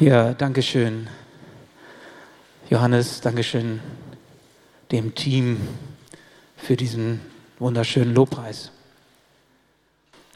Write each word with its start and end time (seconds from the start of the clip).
Ja, 0.00 0.34
danke 0.34 0.60
schön. 0.60 1.08
Johannes, 2.68 3.20
danke 3.20 3.44
schön 3.44 3.78
dem 4.90 5.14
Team 5.14 5.60
für 6.56 6.76
diesen 6.76 7.20
wunderschönen 7.60 8.12
Lobpreis. 8.12 8.72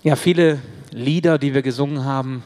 Ja, 0.05 0.15
viele 0.15 0.61
Lieder, 0.93 1.39
die 1.39 1.55
wir 1.55 1.63
gesungen 1.63 2.05
haben, 2.05 2.45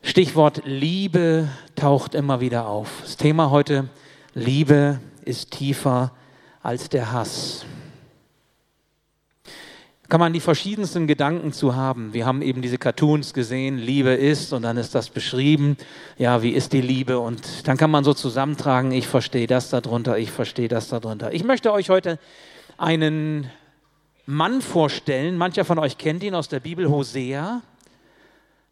Stichwort 0.00 0.62
Liebe 0.64 1.50
taucht 1.74 2.14
immer 2.14 2.40
wieder 2.40 2.68
auf. 2.68 3.02
Das 3.02 3.18
Thema 3.18 3.50
heute, 3.50 3.86
Liebe 4.32 4.98
ist 5.26 5.50
tiefer 5.50 6.10
als 6.62 6.88
der 6.88 7.12
Hass 7.12 7.66
kann 10.08 10.20
man 10.20 10.32
die 10.32 10.40
verschiedensten 10.40 11.06
Gedanken 11.06 11.52
zu 11.52 11.74
haben. 11.74 12.12
Wir 12.12 12.26
haben 12.26 12.42
eben 12.42 12.62
diese 12.62 12.78
Cartoons 12.78 13.34
gesehen, 13.34 13.78
Liebe 13.78 14.10
ist 14.10 14.52
und 14.52 14.62
dann 14.62 14.76
ist 14.76 14.94
das 14.94 15.10
beschrieben. 15.10 15.76
Ja, 16.16 16.42
wie 16.42 16.50
ist 16.50 16.72
die 16.72 16.80
Liebe? 16.80 17.18
Und 17.18 17.66
dann 17.66 17.76
kann 17.76 17.90
man 17.90 18.04
so 18.04 18.14
zusammentragen, 18.14 18.92
ich 18.92 19.08
verstehe 19.08 19.46
das 19.46 19.70
darunter, 19.70 20.18
ich 20.18 20.30
verstehe 20.30 20.68
das 20.68 20.88
darunter. 20.88 21.32
Ich 21.32 21.42
möchte 21.42 21.72
euch 21.72 21.90
heute 21.90 22.18
einen 22.78 23.50
Mann 24.26 24.60
vorstellen. 24.60 25.36
Mancher 25.38 25.64
von 25.64 25.78
euch 25.78 25.98
kennt 25.98 26.22
ihn 26.22 26.34
aus 26.34 26.48
der 26.48 26.60
Bibel, 26.60 26.88
Hosea, 26.88 27.62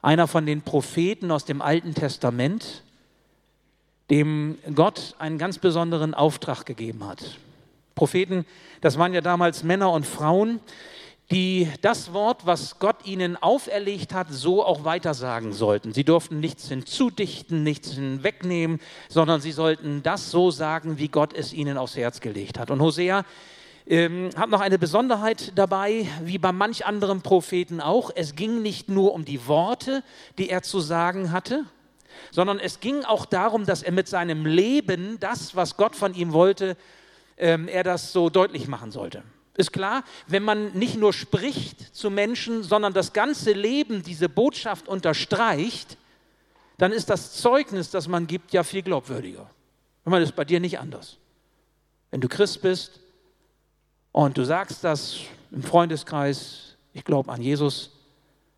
einer 0.02 0.28
von 0.28 0.46
den 0.46 0.62
Propheten 0.62 1.30
aus 1.30 1.44
dem 1.44 1.62
Alten 1.62 1.94
Testament, 1.94 2.82
dem 4.10 4.58
Gott 4.74 5.14
einen 5.18 5.38
ganz 5.38 5.58
besonderen 5.58 6.14
Auftrag 6.14 6.64
gegeben 6.66 7.06
hat. 7.06 7.38
Propheten, 7.94 8.44
das 8.80 8.98
waren 8.98 9.14
ja 9.14 9.20
damals 9.20 9.62
Männer 9.64 9.90
und 9.92 10.06
Frauen, 10.06 10.60
die 11.30 11.70
das 11.80 12.12
Wort, 12.12 12.44
was 12.44 12.78
Gott 12.78 13.06
ihnen 13.06 13.36
auferlegt 13.36 14.12
hat, 14.12 14.28
so 14.30 14.64
auch 14.64 14.84
weitersagen 14.84 15.52
sollten. 15.52 15.94
Sie 15.94 16.04
durften 16.04 16.38
nichts 16.38 16.68
hinzudichten, 16.68 17.62
nichts 17.62 17.92
hinwegnehmen, 17.92 18.80
sondern 19.08 19.40
sie 19.40 19.52
sollten 19.52 20.02
das 20.02 20.30
so 20.30 20.50
sagen, 20.50 20.98
wie 20.98 21.08
Gott 21.08 21.32
es 21.32 21.52
ihnen 21.52 21.78
aufs 21.78 21.96
Herz 21.96 22.20
gelegt 22.20 22.58
hat. 22.58 22.70
Und 22.70 22.80
Hosea 22.82 23.24
ähm, 23.86 24.30
hat 24.36 24.50
noch 24.50 24.60
eine 24.60 24.78
Besonderheit 24.78 25.52
dabei, 25.56 26.06
wie 26.22 26.38
bei 26.38 26.52
manch 26.52 26.84
anderen 26.84 27.22
Propheten 27.22 27.80
auch. 27.80 28.10
Es 28.14 28.34
ging 28.34 28.60
nicht 28.60 28.88
nur 28.90 29.14
um 29.14 29.24
die 29.24 29.46
Worte, 29.46 30.02
die 30.36 30.50
er 30.50 30.62
zu 30.62 30.80
sagen 30.80 31.32
hatte, 31.32 31.64
sondern 32.30 32.58
es 32.58 32.80
ging 32.80 33.02
auch 33.04 33.24
darum, 33.24 33.64
dass 33.64 33.82
er 33.82 33.92
mit 33.92 34.08
seinem 34.08 34.44
Leben 34.44 35.18
das, 35.20 35.56
was 35.56 35.76
Gott 35.76 35.96
von 35.96 36.14
ihm 36.14 36.32
wollte, 36.32 36.76
ähm, 37.38 37.66
er 37.66 37.82
das 37.82 38.12
so 38.12 38.28
deutlich 38.28 38.68
machen 38.68 38.90
sollte. 38.90 39.22
Ist 39.56 39.72
klar, 39.72 40.02
wenn 40.26 40.42
man 40.42 40.72
nicht 40.72 40.96
nur 40.96 41.12
spricht 41.12 41.94
zu 41.94 42.10
Menschen, 42.10 42.64
sondern 42.64 42.92
das 42.92 43.12
ganze 43.12 43.52
Leben 43.52 44.02
diese 44.02 44.28
Botschaft 44.28 44.88
unterstreicht, 44.88 45.96
dann 46.78 46.90
ist 46.90 47.08
das 47.08 47.34
Zeugnis, 47.34 47.90
das 47.90 48.08
man 48.08 48.26
gibt, 48.26 48.52
ja 48.52 48.64
viel 48.64 48.82
glaubwürdiger. 48.82 49.48
Meine, 50.04 50.22
das 50.22 50.30
ist 50.30 50.36
bei 50.36 50.44
dir 50.44 50.60
nicht 50.60 50.78
anders. 50.78 51.16
Wenn 52.10 52.20
du 52.20 52.28
Christ 52.28 52.62
bist 52.62 53.00
und 54.12 54.36
du 54.36 54.44
sagst 54.44 54.84
das 54.84 55.16
im 55.50 55.62
Freundeskreis, 55.62 56.76
ich 56.92 57.04
glaube 57.04 57.32
an 57.32 57.40
Jesus, 57.40 57.90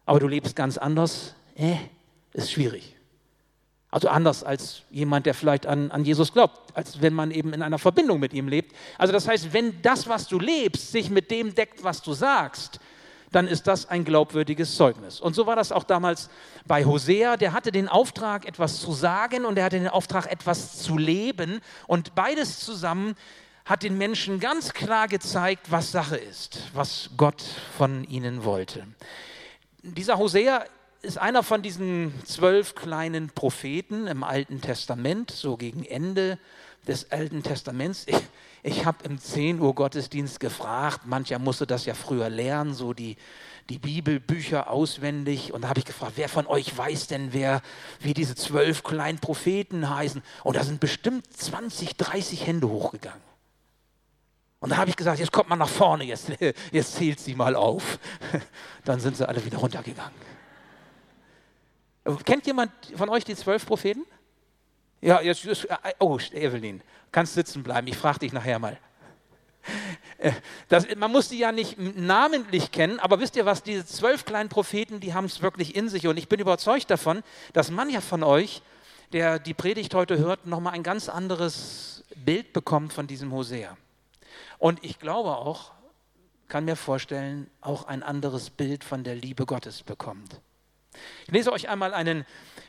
aber 0.06 0.20
du 0.20 0.28
lebst 0.28 0.56
ganz 0.56 0.78
anders, 0.78 1.34
äh, 1.56 1.76
ist 2.32 2.52
schwierig. 2.52 2.95
Also 3.90 4.08
anders 4.08 4.42
als 4.42 4.82
jemand, 4.90 5.26
der 5.26 5.34
vielleicht 5.34 5.66
an, 5.66 5.90
an 5.90 6.04
Jesus 6.04 6.32
glaubt, 6.32 6.76
als 6.76 7.00
wenn 7.00 7.14
man 7.14 7.30
eben 7.30 7.52
in 7.52 7.62
einer 7.62 7.78
Verbindung 7.78 8.18
mit 8.20 8.34
ihm 8.34 8.48
lebt. 8.48 8.74
Also 8.98 9.12
das 9.12 9.28
heißt, 9.28 9.52
wenn 9.52 9.80
das, 9.82 10.08
was 10.08 10.26
du 10.28 10.38
lebst, 10.38 10.92
sich 10.92 11.08
mit 11.08 11.30
dem 11.30 11.54
deckt, 11.54 11.84
was 11.84 12.02
du 12.02 12.12
sagst, 12.12 12.80
dann 13.32 13.48
ist 13.48 13.66
das 13.66 13.88
ein 13.88 14.04
glaubwürdiges 14.04 14.76
Zeugnis. 14.76 15.20
Und 15.20 15.34
so 15.34 15.46
war 15.46 15.56
das 15.56 15.72
auch 15.72 15.84
damals 15.84 16.30
bei 16.66 16.84
Hosea. 16.84 17.36
Der 17.36 17.52
hatte 17.52 17.72
den 17.72 17.88
Auftrag, 17.88 18.46
etwas 18.46 18.80
zu 18.80 18.92
sagen 18.92 19.44
und 19.44 19.58
er 19.58 19.64
hatte 19.64 19.78
den 19.78 19.88
Auftrag, 19.88 20.30
etwas 20.30 20.78
zu 20.78 20.96
leben. 20.96 21.60
Und 21.86 22.14
beides 22.14 22.60
zusammen 22.60 23.14
hat 23.64 23.82
den 23.82 23.98
Menschen 23.98 24.40
ganz 24.40 24.72
klar 24.72 25.08
gezeigt, 25.08 25.70
was 25.70 25.90
Sache 25.90 26.16
ist, 26.16 26.58
was 26.72 27.10
Gott 27.16 27.42
von 27.76 28.04
ihnen 28.04 28.44
wollte. 28.44 28.86
Dieser 29.82 30.18
Hosea 30.18 30.64
ist 31.02 31.18
einer 31.18 31.42
von 31.42 31.62
diesen 31.62 32.12
zwölf 32.24 32.74
kleinen 32.74 33.30
Propheten 33.30 34.06
im 34.06 34.24
Alten 34.24 34.60
Testament, 34.60 35.30
so 35.30 35.56
gegen 35.56 35.84
Ende 35.84 36.38
des 36.86 37.10
Alten 37.10 37.42
Testaments. 37.42 38.04
Ich, 38.06 38.16
ich 38.62 38.84
habe 38.84 39.04
im 39.04 39.18
10 39.18 39.60
Uhr 39.60 39.74
Gottesdienst 39.74 40.40
gefragt, 40.40 41.00
mancher 41.04 41.38
musste 41.38 41.66
das 41.66 41.86
ja 41.86 41.94
früher 41.94 42.28
lernen, 42.28 42.74
so 42.74 42.92
die, 42.92 43.16
die 43.68 43.78
Bibelbücher 43.78 44.70
auswendig. 44.70 45.52
Und 45.52 45.62
da 45.62 45.68
habe 45.68 45.80
ich 45.80 45.84
gefragt, 45.84 46.12
wer 46.16 46.28
von 46.28 46.46
euch 46.46 46.76
weiß 46.76 47.06
denn, 47.08 47.32
wer, 47.32 47.62
wie 48.00 48.14
diese 48.14 48.34
zwölf 48.34 48.82
kleinen 48.82 49.18
Propheten 49.18 49.88
heißen? 49.88 50.22
Und 50.44 50.56
da 50.56 50.64
sind 50.64 50.80
bestimmt 50.80 51.26
20, 51.36 51.96
30 51.96 52.46
Hände 52.46 52.68
hochgegangen. 52.68 53.22
Und 54.58 54.70
da 54.70 54.78
habe 54.78 54.90
ich 54.90 54.96
gesagt, 54.96 55.18
jetzt 55.20 55.32
kommt 55.32 55.48
man 55.48 55.58
nach 55.58 55.68
vorne, 55.68 56.04
jetzt, 56.04 56.32
jetzt 56.72 56.96
zählt 56.96 57.20
sie 57.20 57.34
mal 57.34 57.54
auf. 57.54 57.98
Dann 58.84 59.00
sind 59.00 59.16
sie 59.16 59.28
alle 59.28 59.44
wieder 59.44 59.58
runtergegangen. 59.58 60.35
Kennt 62.24 62.46
jemand 62.46 62.72
von 62.94 63.08
euch 63.08 63.24
die 63.24 63.34
zwölf 63.34 63.66
Propheten? 63.66 64.04
Ja, 65.00 65.20
jetzt, 65.20 65.44
äh, 65.44 65.66
oh, 65.98 66.18
Evelyn, 66.32 66.82
kannst 67.12 67.34
sitzen 67.34 67.62
bleiben. 67.62 67.86
Ich 67.86 67.96
frage 67.96 68.20
dich 68.20 68.32
nachher 68.32 68.58
mal. 68.58 68.78
Äh, 70.18 70.32
das, 70.68 70.86
man 70.96 71.10
muss 71.10 71.28
die 71.28 71.38
ja 71.38 71.52
nicht 71.52 71.78
namentlich 71.78 72.70
kennen, 72.70 73.00
aber 73.00 73.20
wisst 73.20 73.36
ihr 73.36 73.44
was, 73.44 73.62
diese 73.62 73.84
zwölf 73.84 74.24
kleinen 74.24 74.48
Propheten, 74.48 75.00
die 75.00 75.14
haben 75.14 75.26
es 75.26 75.42
wirklich 75.42 75.74
in 75.76 75.88
sich. 75.88 76.06
Und 76.06 76.16
ich 76.16 76.28
bin 76.28 76.40
überzeugt 76.40 76.90
davon, 76.90 77.22
dass 77.52 77.70
mancher 77.70 78.00
von 78.00 78.22
euch, 78.22 78.62
der 79.12 79.38
die 79.38 79.54
Predigt 79.54 79.94
heute 79.94 80.18
hört, 80.18 80.46
nochmal 80.46 80.74
ein 80.74 80.82
ganz 80.82 81.08
anderes 81.08 82.04
Bild 82.14 82.52
bekommt 82.52 82.92
von 82.92 83.06
diesem 83.06 83.32
Hosea. 83.32 83.76
Und 84.58 84.82
ich 84.84 84.98
glaube 84.98 85.36
auch, 85.36 85.72
kann 86.48 86.64
mir 86.64 86.76
vorstellen, 86.76 87.50
auch 87.60 87.86
ein 87.86 88.02
anderes 88.02 88.50
Bild 88.50 88.84
von 88.84 89.04
der 89.04 89.16
Liebe 89.16 89.46
Gottes 89.46 89.82
bekommt. 89.82 90.40
Ich 91.26 91.32
lese 91.32 91.52
euch 91.52 91.68
einmal 91.68 91.94
einen 91.94 92.24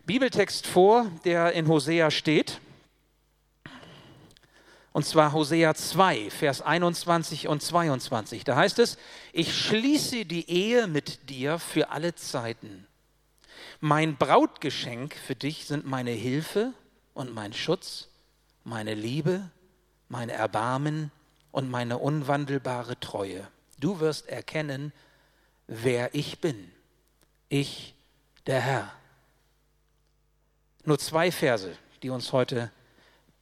Bibeltext 0.05 0.67
vor, 0.67 1.11
der 1.25 1.53
in 1.53 1.67
Hosea 1.67 2.11
steht. 2.11 2.59
Und 4.93 5.05
zwar 5.05 5.31
Hosea 5.33 5.75
2, 5.75 6.31
Vers 6.31 6.61
21 6.61 7.47
und 7.47 7.61
22. 7.61 8.43
Da 8.43 8.55
heißt 8.55 8.79
es, 8.79 8.97
ich 9.31 9.55
schließe 9.55 10.25
die 10.25 10.49
Ehe 10.49 10.87
mit 10.87 11.29
dir 11.29 11.59
für 11.59 11.91
alle 11.91 12.15
Zeiten. 12.15 12.87
Mein 13.79 14.15
Brautgeschenk 14.15 15.13
für 15.13 15.35
dich 15.35 15.65
sind 15.65 15.85
meine 15.85 16.09
Hilfe 16.09 16.73
und 17.13 17.31
mein 17.33 17.53
Schutz, 17.53 18.09
meine 18.63 18.95
Liebe, 18.95 19.51
mein 20.09 20.29
Erbarmen 20.29 21.11
und 21.51 21.69
meine 21.69 21.99
unwandelbare 21.99 22.99
Treue. 22.99 23.47
Du 23.79 23.99
wirst 23.99 24.27
erkennen, 24.27 24.93
wer 25.67 26.15
ich 26.15 26.39
bin. 26.39 26.71
Ich 27.49 27.93
der 28.47 28.61
Herr. 28.61 28.91
Nur 30.85 30.97
zwei 30.97 31.31
Verse, 31.31 31.77
die 32.01 32.09
uns 32.09 32.31
heute 32.31 32.71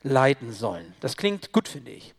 leiten 0.01 0.51
sollen. 0.51 0.93
Das 0.99 1.15
klingt 1.15 1.51
gut, 1.51 1.67
finde 1.67 1.91
ich. 1.91 2.13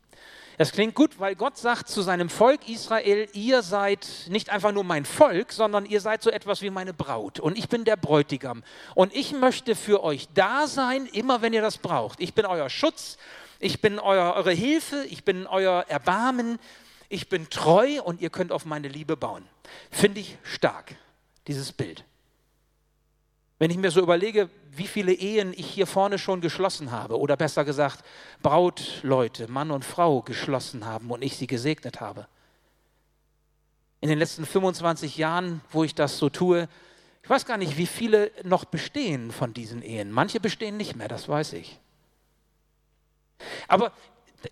Es 0.58 0.72
klingt 0.72 0.94
gut, 0.94 1.20
weil 1.20 1.34
Gott 1.34 1.58
sagt 1.58 1.88
zu 1.88 2.00
seinem 2.00 2.30
Volk 2.30 2.66
Israel, 2.66 3.28
ihr 3.34 3.62
seid 3.62 4.08
nicht 4.28 4.48
einfach 4.48 4.72
nur 4.72 4.84
mein 4.84 5.04
Volk, 5.04 5.52
sondern 5.52 5.84
ihr 5.84 6.00
seid 6.00 6.22
so 6.22 6.30
etwas 6.30 6.62
wie 6.62 6.70
meine 6.70 6.94
Braut. 6.94 7.40
Und 7.40 7.58
ich 7.58 7.68
bin 7.68 7.84
der 7.84 7.96
Bräutigam. 7.96 8.62
Und 8.94 9.14
ich 9.14 9.32
möchte 9.32 9.74
für 9.74 10.02
euch 10.02 10.28
da 10.32 10.66
sein, 10.66 11.06
immer 11.06 11.42
wenn 11.42 11.52
ihr 11.52 11.60
das 11.60 11.76
braucht. 11.76 12.20
Ich 12.20 12.32
bin 12.32 12.46
euer 12.46 12.70
Schutz, 12.70 13.18
ich 13.58 13.82
bin 13.82 13.98
euer, 13.98 14.34
eure 14.34 14.52
Hilfe, 14.52 15.04
ich 15.10 15.24
bin 15.24 15.46
euer 15.46 15.84
Erbarmen, 15.88 16.58
ich 17.10 17.28
bin 17.28 17.50
treu 17.50 18.00
und 18.02 18.22
ihr 18.22 18.30
könnt 18.30 18.50
auf 18.50 18.64
meine 18.64 18.88
Liebe 18.88 19.16
bauen. 19.16 19.46
Finde 19.90 20.20
ich 20.20 20.38
stark, 20.42 20.94
dieses 21.46 21.72
Bild. 21.72 22.02
Wenn 23.58 23.70
ich 23.70 23.78
mir 23.78 23.90
so 23.90 24.00
überlege, 24.00 24.50
wie 24.70 24.86
viele 24.86 25.12
Ehen 25.12 25.54
ich 25.56 25.66
hier 25.66 25.86
vorne 25.86 26.18
schon 26.18 26.40
geschlossen 26.42 26.90
habe, 26.90 27.18
oder 27.18 27.36
besser 27.36 27.64
gesagt, 27.64 28.04
Brautleute, 28.42 29.50
Mann 29.50 29.70
und 29.70 29.84
Frau 29.84 30.20
geschlossen 30.20 30.84
haben 30.84 31.10
und 31.10 31.22
ich 31.22 31.36
sie 31.36 31.46
gesegnet 31.46 32.00
habe. 32.00 32.26
In 34.02 34.10
den 34.10 34.18
letzten 34.18 34.44
25 34.44 35.16
Jahren, 35.16 35.62
wo 35.70 35.84
ich 35.84 35.94
das 35.94 36.18
so 36.18 36.28
tue, 36.28 36.68
ich 37.22 37.30
weiß 37.30 37.46
gar 37.46 37.56
nicht, 37.56 37.76
wie 37.76 37.86
viele 37.86 38.30
noch 38.44 38.66
bestehen 38.66 39.32
von 39.32 39.54
diesen 39.54 39.82
Ehen. 39.82 40.12
Manche 40.12 40.38
bestehen 40.38 40.76
nicht 40.76 40.94
mehr, 40.94 41.08
das 41.08 41.28
weiß 41.28 41.54
ich. 41.54 41.80
Aber 43.68 43.90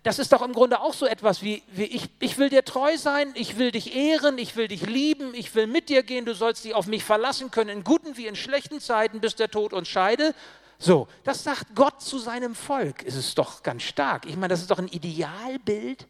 das 0.03 0.19
ist 0.19 0.31
doch 0.31 0.41
im 0.41 0.53
Grunde 0.53 0.81
auch 0.81 0.93
so 0.93 1.05
etwas 1.05 1.41
wie, 1.41 1.63
wie 1.67 1.83
ich, 1.83 2.09
ich 2.19 2.37
will 2.37 2.49
dir 2.49 2.65
treu 2.65 2.97
sein, 2.97 3.31
ich 3.35 3.57
will 3.57 3.71
dich 3.71 3.95
ehren, 3.95 4.37
ich 4.37 4.55
will 4.55 4.67
dich 4.67 4.85
lieben, 4.85 5.33
ich 5.33 5.53
will 5.55 5.67
mit 5.67 5.89
dir 5.89 6.03
gehen, 6.03 6.25
du 6.25 6.33
sollst 6.33 6.65
dich 6.65 6.73
auf 6.73 6.87
mich 6.87 7.03
verlassen 7.03 7.51
können, 7.51 7.69
in 7.69 7.83
guten 7.83 8.17
wie 8.17 8.27
in 8.27 8.35
schlechten 8.35 8.79
Zeiten, 8.79 9.21
bis 9.21 9.35
der 9.35 9.49
Tod 9.49 9.73
uns 9.73 9.87
scheide. 9.87 10.33
So, 10.77 11.07
das 11.23 11.43
sagt 11.43 11.75
Gott 11.75 12.01
zu 12.01 12.19
seinem 12.19 12.55
Volk. 12.55 13.05
Es 13.05 13.15
ist 13.15 13.37
doch 13.37 13.63
ganz 13.63 13.83
stark. 13.83 14.25
Ich 14.25 14.35
meine, 14.35 14.49
das 14.49 14.61
ist 14.61 14.71
doch 14.71 14.79
ein 14.79 14.89
Idealbild 14.89 16.07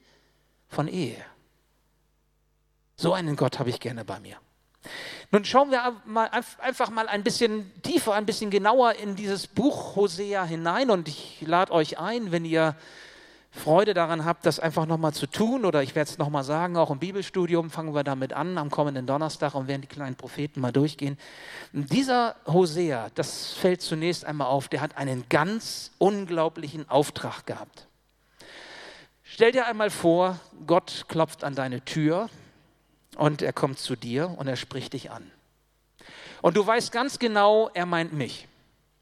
von 0.68 0.88
Ehe. 0.88 1.24
So 2.96 3.14
einen 3.14 3.36
Gott 3.36 3.60
habe 3.60 3.70
ich 3.70 3.80
gerne 3.80 4.06
bei 4.06 4.20
mir. 4.20 4.38
Nun 5.32 5.44
schauen 5.46 5.72
wir 5.72 6.02
mal, 6.06 6.30
einfach 6.60 6.90
mal 6.90 7.08
ein 7.08 7.24
bisschen 7.24 7.72
tiefer, 7.82 8.14
ein 8.14 8.26
bisschen 8.26 8.50
genauer 8.50 8.94
in 8.94 9.16
dieses 9.16 9.48
Buch 9.48 9.96
Hosea 9.96 10.46
hinein 10.46 10.90
und 10.90 11.08
ich 11.08 11.42
lade 11.42 11.72
euch 11.72 11.98
ein, 12.00 12.32
wenn 12.32 12.46
ihr 12.46 12.76
Freude 13.56 13.94
daran 13.94 14.26
habt, 14.26 14.46
das 14.46 14.60
einfach 14.60 14.86
nochmal 14.86 15.14
zu 15.14 15.28
tun, 15.28 15.66
oder 15.66 15.82
ich 15.82 15.96
werde 15.96 16.12
es 16.12 16.18
nochmal 16.18 16.44
sagen, 16.44 16.78
auch 16.78 16.92
im 16.92 17.00
Bibelstudium 17.00 17.72
fangen 17.72 17.96
wir 17.96 18.04
damit 18.04 18.34
an, 18.34 18.58
am 18.58 18.70
kommenden 18.70 19.08
Donnerstag 19.08 19.56
und 19.56 19.68
werden 19.68 19.82
die 19.82 19.88
kleinen 19.88 20.16
Propheten 20.16 20.60
mal 20.60 20.72
durchgehen. 20.72 21.18
Dieser 21.72 22.36
Hosea, 22.46 23.10
das 23.16 23.54
fällt 23.54 23.82
zunächst 23.82 24.26
einmal 24.26 24.48
auf, 24.48 24.68
der 24.68 24.82
hat 24.82 24.98
einen 24.98 25.28
ganz 25.30 25.92
unglaublichen 25.98 26.90
Auftrag 26.90 27.46
gehabt. 27.46 27.88
Stell 29.24 29.52
dir 29.52 29.66
einmal 29.66 29.90
vor, 29.90 30.40
Gott 30.68 31.06
klopft 31.08 31.44
an 31.44 31.56
deine 31.56 31.84
Tür 31.84 32.30
und 33.18 33.42
er 33.42 33.54
kommt 33.54 33.80
zu 33.80 33.96
dir 33.96 34.36
und 34.38 34.48
er 34.48 34.58
spricht 34.58 34.94
dich 34.94 35.12
an. 35.12 35.32
Und 36.42 36.58
du 36.58 36.68
weißt 36.68 36.92
ganz 36.92 37.18
genau, 37.20 37.72
er 37.74 37.86
meint 37.86 38.14
mich. 38.14 38.48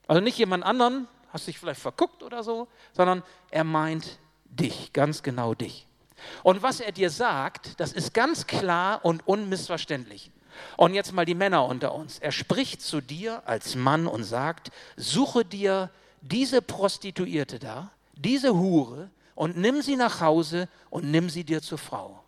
Also 0.08 0.22
nicht 0.22 0.38
jemand 0.38 0.64
anderen, 0.64 1.08
hast 1.34 1.48
dich 1.48 1.60
vielleicht 1.60 1.82
verguckt 1.82 2.24
oder 2.24 2.44
so, 2.44 2.68
sondern 2.94 3.24
er 3.50 3.64
meint 3.64 4.20
dich, 4.56 4.94
ganz 4.94 5.24
genau 5.24 5.54
dich. 5.54 5.88
Und 6.44 6.64
was 6.64 6.80
er 6.80 6.92
dir 6.92 7.10
sagt, 7.10 7.80
das 7.80 7.92
ist 7.92 8.14
ganz 8.14 8.48
klar 8.48 9.04
und 9.04 9.28
unmissverständlich. 9.28 10.32
Und 10.78 10.94
jetzt 10.94 11.14
mal 11.14 11.26
die 11.26 11.36
Männer 11.36 11.66
unter 11.66 11.94
uns. 11.96 12.20
Er 12.20 12.32
spricht 12.32 12.82
zu 12.82 13.02
dir 13.02 13.42
als 13.46 13.76
Mann 13.76 14.08
und 14.08 14.24
sagt, 14.24 14.72
suche 14.96 15.44
dir 15.44 15.90
diese 16.22 16.62
Prostituierte 16.62 17.60
da, 17.60 17.92
diese 18.14 18.54
Hure 18.54 19.10
und 19.36 19.58
nimm 19.58 19.82
sie 19.82 19.96
nach 19.96 20.22
Hause 20.22 20.70
und 20.90 21.10
nimm 21.10 21.30
sie 21.30 21.44
dir 21.44 21.62
zur 21.62 21.78
Frau. 21.78 22.24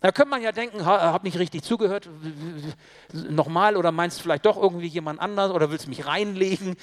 Da 0.00 0.10
könnte 0.10 0.30
man 0.30 0.42
ja 0.42 0.50
denken, 0.50 0.84
hab 0.84 1.22
nicht 1.22 1.38
richtig 1.38 1.62
zugehört, 1.62 2.08
nochmal 3.12 3.76
oder 3.76 3.92
meinst 3.92 4.18
du 4.18 4.24
vielleicht 4.24 4.44
doch 4.44 4.56
irgendwie 4.56 4.88
jemand 4.88 5.20
anders 5.20 5.52
oder 5.52 5.70
willst 5.70 5.86
mich 5.86 6.06
reinlegen? 6.06 6.76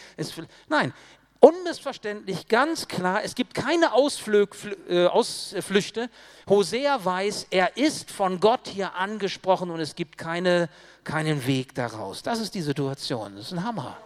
Nein, 0.70 0.94
unmissverständlich, 1.40 2.48
ganz 2.48 2.88
klar, 2.88 3.24
es 3.24 3.36
gibt 3.36 3.54
keine 3.54 3.94
Ausflüg, 3.94 4.56
äh, 4.90 5.08
Ausflüchte. 5.08 6.10
Hosea 6.48 7.04
weiß, 7.04 7.48
er 7.50 7.78
ist 7.78 8.12
von 8.12 8.40
Gott 8.40 8.68
hier 8.68 8.96
angesprochen 8.96 9.70
und 9.70 9.80
es 9.80 9.96
gibt 9.96 10.18
keine, 10.18 10.70
keinen 11.04 11.46
Weg 11.46 11.74
daraus. 11.76 12.24
Das 12.24 12.40
ist 12.40 12.56
die 12.56 12.62
Situation, 12.62 13.36
das 13.36 13.48
ist 13.48 13.54
ein 13.54 13.64
Hammer. 13.64 13.98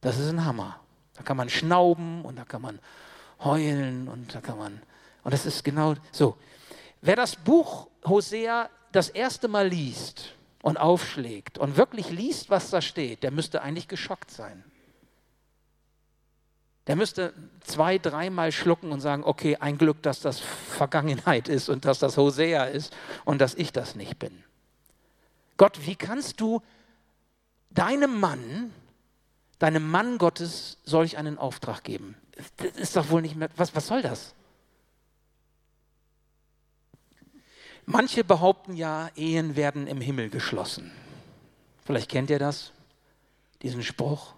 Das 0.00 0.18
ist 0.18 0.28
ein 0.28 0.44
Hammer. 0.44 0.80
Da 1.14 1.22
kann 1.22 1.36
man 1.36 1.48
schnauben 1.48 2.24
und 2.24 2.36
da 2.36 2.44
kann 2.44 2.62
man 2.62 2.78
heulen 3.42 4.08
und 4.08 4.34
da 4.34 4.40
kann 4.40 4.58
man, 4.58 4.82
und 5.24 5.32
das 5.32 5.46
ist 5.46 5.64
genau 5.64 5.94
so. 6.12 6.36
Wer 7.00 7.16
das 7.16 7.36
Buch 7.36 7.88
Hosea 8.06 8.68
das 8.92 9.08
erste 9.08 9.48
Mal 9.48 9.68
liest 9.68 10.34
und 10.62 10.76
aufschlägt 10.76 11.58
und 11.58 11.76
wirklich 11.76 12.10
liest, 12.10 12.50
was 12.50 12.70
da 12.70 12.80
steht, 12.80 13.22
der 13.22 13.30
müsste 13.30 13.62
eigentlich 13.62 13.88
geschockt 13.88 14.30
sein. 14.30 14.64
Der 16.88 16.96
müsste 16.96 17.34
zwei, 17.60 17.98
dreimal 17.98 18.50
schlucken 18.50 18.92
und 18.92 19.00
sagen, 19.00 19.22
okay, 19.22 19.56
ein 19.56 19.76
Glück, 19.76 20.02
dass 20.02 20.20
das 20.20 20.40
Vergangenheit 20.40 21.48
ist 21.48 21.68
und 21.68 21.84
dass 21.84 21.98
das 21.98 22.16
Hosea 22.16 22.64
ist 22.64 22.96
und 23.26 23.40
dass 23.40 23.54
ich 23.54 23.72
das 23.72 23.94
nicht 23.94 24.18
bin. 24.18 24.42
Gott, 25.58 25.86
wie 25.86 25.96
kannst 25.96 26.40
du 26.40 26.62
deinem 27.68 28.18
Mann, 28.18 28.72
deinem 29.58 29.88
Mann 29.88 30.16
Gottes 30.16 30.78
solch 30.84 31.18
einen 31.18 31.36
Auftrag 31.36 31.84
geben? 31.84 32.16
Das 32.56 32.72
ist 32.72 32.96
doch 32.96 33.10
wohl 33.10 33.20
nicht 33.20 33.36
mehr, 33.36 33.50
was, 33.56 33.74
was 33.74 33.86
soll 33.86 34.00
das? 34.00 34.34
Manche 37.84 38.24
behaupten 38.24 38.74
ja, 38.74 39.10
Ehen 39.14 39.56
werden 39.56 39.86
im 39.86 40.00
Himmel 40.00 40.30
geschlossen. 40.30 40.90
Vielleicht 41.84 42.10
kennt 42.10 42.30
ihr 42.30 42.38
das, 42.38 42.72
diesen 43.60 43.82
Spruch. 43.82 44.37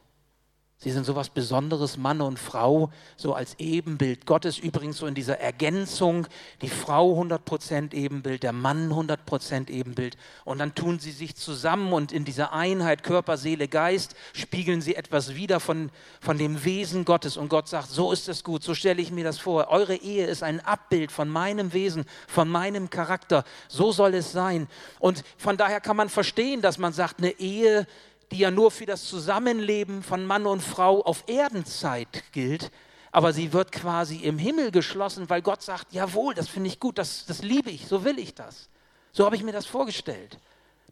Sie 0.82 0.90
sind 0.90 1.04
so 1.04 1.14
was 1.14 1.28
Besonderes, 1.28 1.98
Mann 1.98 2.22
und 2.22 2.38
Frau, 2.38 2.90
so 3.18 3.34
als 3.34 3.54
Ebenbild 3.58 4.24
Gottes. 4.24 4.56
Übrigens 4.58 4.96
so 4.96 5.06
in 5.06 5.14
dieser 5.14 5.38
Ergänzung, 5.38 6.26
die 6.62 6.70
Frau 6.70 7.20
100% 7.20 7.92
Ebenbild, 7.92 8.42
der 8.42 8.54
Mann 8.54 8.90
100% 8.90 9.68
Ebenbild. 9.68 10.16
Und 10.46 10.58
dann 10.58 10.74
tun 10.74 10.98
sie 10.98 11.10
sich 11.10 11.36
zusammen 11.36 11.92
und 11.92 12.12
in 12.12 12.24
dieser 12.24 12.54
Einheit 12.54 13.02
Körper, 13.02 13.36
Seele, 13.36 13.68
Geist 13.68 14.14
spiegeln 14.32 14.80
sie 14.80 14.96
etwas 14.96 15.34
wieder 15.34 15.60
von, 15.60 15.90
von 16.18 16.38
dem 16.38 16.64
Wesen 16.64 17.04
Gottes. 17.04 17.36
Und 17.36 17.50
Gott 17.50 17.68
sagt, 17.68 17.90
so 17.90 18.10
ist 18.10 18.30
es 18.30 18.42
gut, 18.42 18.62
so 18.62 18.74
stelle 18.74 19.02
ich 19.02 19.10
mir 19.10 19.24
das 19.24 19.38
vor. 19.38 19.68
Eure 19.68 19.96
Ehe 19.96 20.24
ist 20.24 20.42
ein 20.42 20.60
Abbild 20.60 21.12
von 21.12 21.28
meinem 21.28 21.74
Wesen, 21.74 22.06
von 22.26 22.48
meinem 22.48 22.88
Charakter. 22.88 23.44
So 23.68 23.92
soll 23.92 24.14
es 24.14 24.32
sein. 24.32 24.66
Und 24.98 25.24
von 25.36 25.58
daher 25.58 25.82
kann 25.82 25.98
man 25.98 26.08
verstehen, 26.08 26.62
dass 26.62 26.78
man 26.78 26.94
sagt, 26.94 27.18
eine 27.18 27.38
Ehe 27.38 27.86
die 28.30 28.38
ja 28.38 28.50
nur 28.50 28.70
für 28.70 28.86
das 28.86 29.04
Zusammenleben 29.04 30.02
von 30.02 30.24
Mann 30.24 30.46
und 30.46 30.62
Frau 30.62 31.02
auf 31.02 31.24
Erdenzeit 31.26 32.24
gilt, 32.32 32.70
aber 33.12 33.32
sie 33.32 33.52
wird 33.52 33.72
quasi 33.72 34.18
im 34.18 34.38
Himmel 34.38 34.70
geschlossen, 34.70 35.28
weil 35.28 35.42
Gott 35.42 35.62
sagt, 35.62 35.92
jawohl, 35.92 36.34
das 36.34 36.48
finde 36.48 36.68
ich 36.68 36.78
gut, 36.78 36.98
das, 36.98 37.26
das 37.26 37.42
liebe 37.42 37.70
ich, 37.70 37.86
so 37.86 38.04
will 38.04 38.18
ich 38.18 38.34
das. 38.34 38.68
So 39.12 39.24
habe 39.24 39.34
ich 39.34 39.42
mir 39.42 39.52
das 39.52 39.66
vorgestellt, 39.66 40.38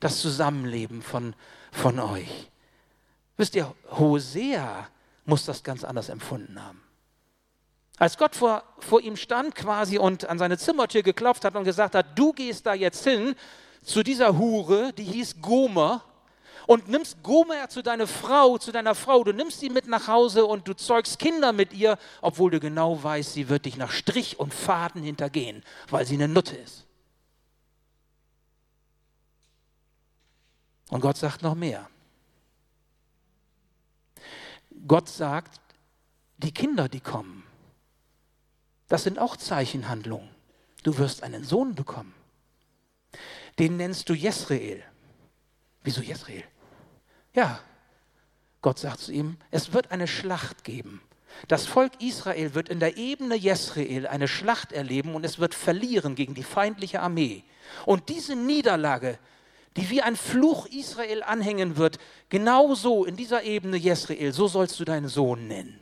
das 0.01 0.21
Zusammenleben 0.21 1.03
von, 1.03 1.35
von 1.71 2.01
euch. 2.01 2.51
Wisst 3.37 3.55
ihr, 3.55 3.73
Hosea 3.93 4.89
muss 5.25 5.45
das 5.45 5.63
ganz 5.63 5.85
anders 5.85 6.09
empfunden 6.09 6.61
haben. 6.61 6.83
Als 7.99 8.17
Gott 8.17 8.35
vor, 8.35 8.65
vor 8.79 9.01
ihm 9.01 9.17
stand 9.17 9.55
quasi 9.55 9.99
und 9.99 10.25
an 10.29 10.39
seine 10.39 10.59
Zimmertür 10.59 11.03
geklopft 11.03 11.45
hat 11.45 11.55
und 11.55 11.65
gesagt 11.65 11.95
hat, 11.95 12.19
du 12.19 12.33
gehst 12.33 12.67
da 12.67 12.75
jetzt 12.75 13.05
hin 13.05 13.35
zu 13.85 14.03
dieser 14.03 14.39
Hure, 14.39 14.93
die 14.93 15.05
hieß 15.05 15.41
Gomer, 15.41 16.03
und 16.69 16.87
nimmst 16.87 17.23
Gomer 17.23 17.71
zu 17.71 17.83
deiner 17.83 18.07
Frau, 18.07 18.59
zu 18.59 18.73
deiner 18.73 18.95
Frau, 18.95 19.25
du 19.25 19.33
nimmst 19.33 19.59
sie 19.59 19.71
mit 19.71 19.89
nach 19.89 20.07
Hause 20.07 20.45
und 20.45 20.69
du 20.69 20.75
zeugst 20.75 21.19
Kinder 21.19 21.55
mit 21.55 21.73
ihr, 21.73 21.97
obwohl 22.21 22.51
du 22.51 22.61
genau 22.61 23.03
weißt, 23.03 23.33
sie 23.33 23.49
wird 23.49 23.65
dich 23.65 23.79
nach 23.79 23.91
Strich 23.91 24.39
und 24.39 24.53
Faden 24.53 25.03
hintergehen, 25.03 25.65
weil 25.89 26.05
sie 26.05 26.17
eine 26.17 26.29
Nutte 26.29 26.57
ist. 26.57 26.85
Und 30.91 31.01
Gott 31.01 31.17
sagt 31.17 31.41
noch 31.41 31.55
mehr. 31.55 31.89
Gott 34.87 35.09
sagt, 35.09 35.59
die 36.37 36.53
Kinder, 36.53 36.91
die 36.91 37.01
kommen, 37.01 37.45
das 38.89 39.05
sind 39.05 39.19
auch 39.19 39.39
Zeichenhandlungen. 39.39 40.29
Du 40.83 40.99
wirst 40.99 41.23
einen 41.23 41.45
Sohn 41.45 41.75
bekommen. 41.75 42.15
Den 43.59 43.79
nennst 43.79 44.11
du 44.11 44.13
Jesrael. 44.13 44.85
Wieso 45.83 46.03
Jesrael? 46.03 46.45
Ja, 47.39 47.61
Gott 48.63 48.81
sagt 48.81 48.99
zu 48.99 49.13
ihm, 49.13 49.37
es 49.53 49.73
wird 49.73 49.93
eine 49.93 50.09
Schlacht 50.09 50.65
geben. 50.65 51.01
Das 51.47 51.67
Volk 51.67 51.93
Israel 52.03 52.55
wird 52.55 52.69
in 52.69 52.81
der 52.81 52.97
Ebene 52.97 53.37
Jesrael 53.37 54.09
eine 54.09 54.27
Schlacht 54.27 54.73
erleben 54.73 55.15
und 55.15 55.23
es 55.25 55.39
wird 55.39 55.55
verlieren 55.55 56.17
gegen 56.17 56.35
die 56.35 56.43
feindliche 56.43 57.01
Armee. 57.01 57.45
Und 57.87 58.09
diese 58.09 58.35
Niederlage, 58.35 59.21
die 59.77 59.89
wie 59.89 60.03
ein 60.03 60.17
Fluch 60.17 60.67
Israel 60.67 61.23
anhängen 61.23 61.77
wird, 61.77 62.01
genauso 62.29 63.05
in 63.05 63.15
dieser 63.15 63.45
Ebene 63.45 63.77
Jesrael, 63.77 64.33
so 64.33 64.49
sollst 64.49 64.81
du 64.81 64.85
deinen 64.85 65.07
Sohn 65.07 65.47
nennen. 65.47 65.79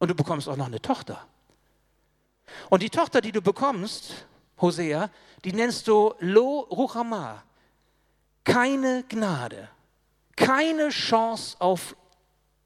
Und 0.00 0.08
du 0.08 0.16
bekommst 0.16 0.48
auch 0.48 0.56
noch 0.56 0.66
eine 0.66 0.82
Tochter. 0.82 1.24
Und 2.70 2.82
die 2.82 2.90
Tochter, 2.90 3.20
die 3.20 3.30
du 3.30 3.40
bekommst, 3.40 4.26
Hosea, 4.60 5.10
die 5.44 5.52
nennst 5.52 5.86
du 5.86 6.12
Lo 6.18 6.66
Ruchama 6.72 7.44
keine 8.48 9.04
Gnade, 9.08 9.68
keine 10.34 10.88
Chance 10.88 11.56
auf 11.60 11.94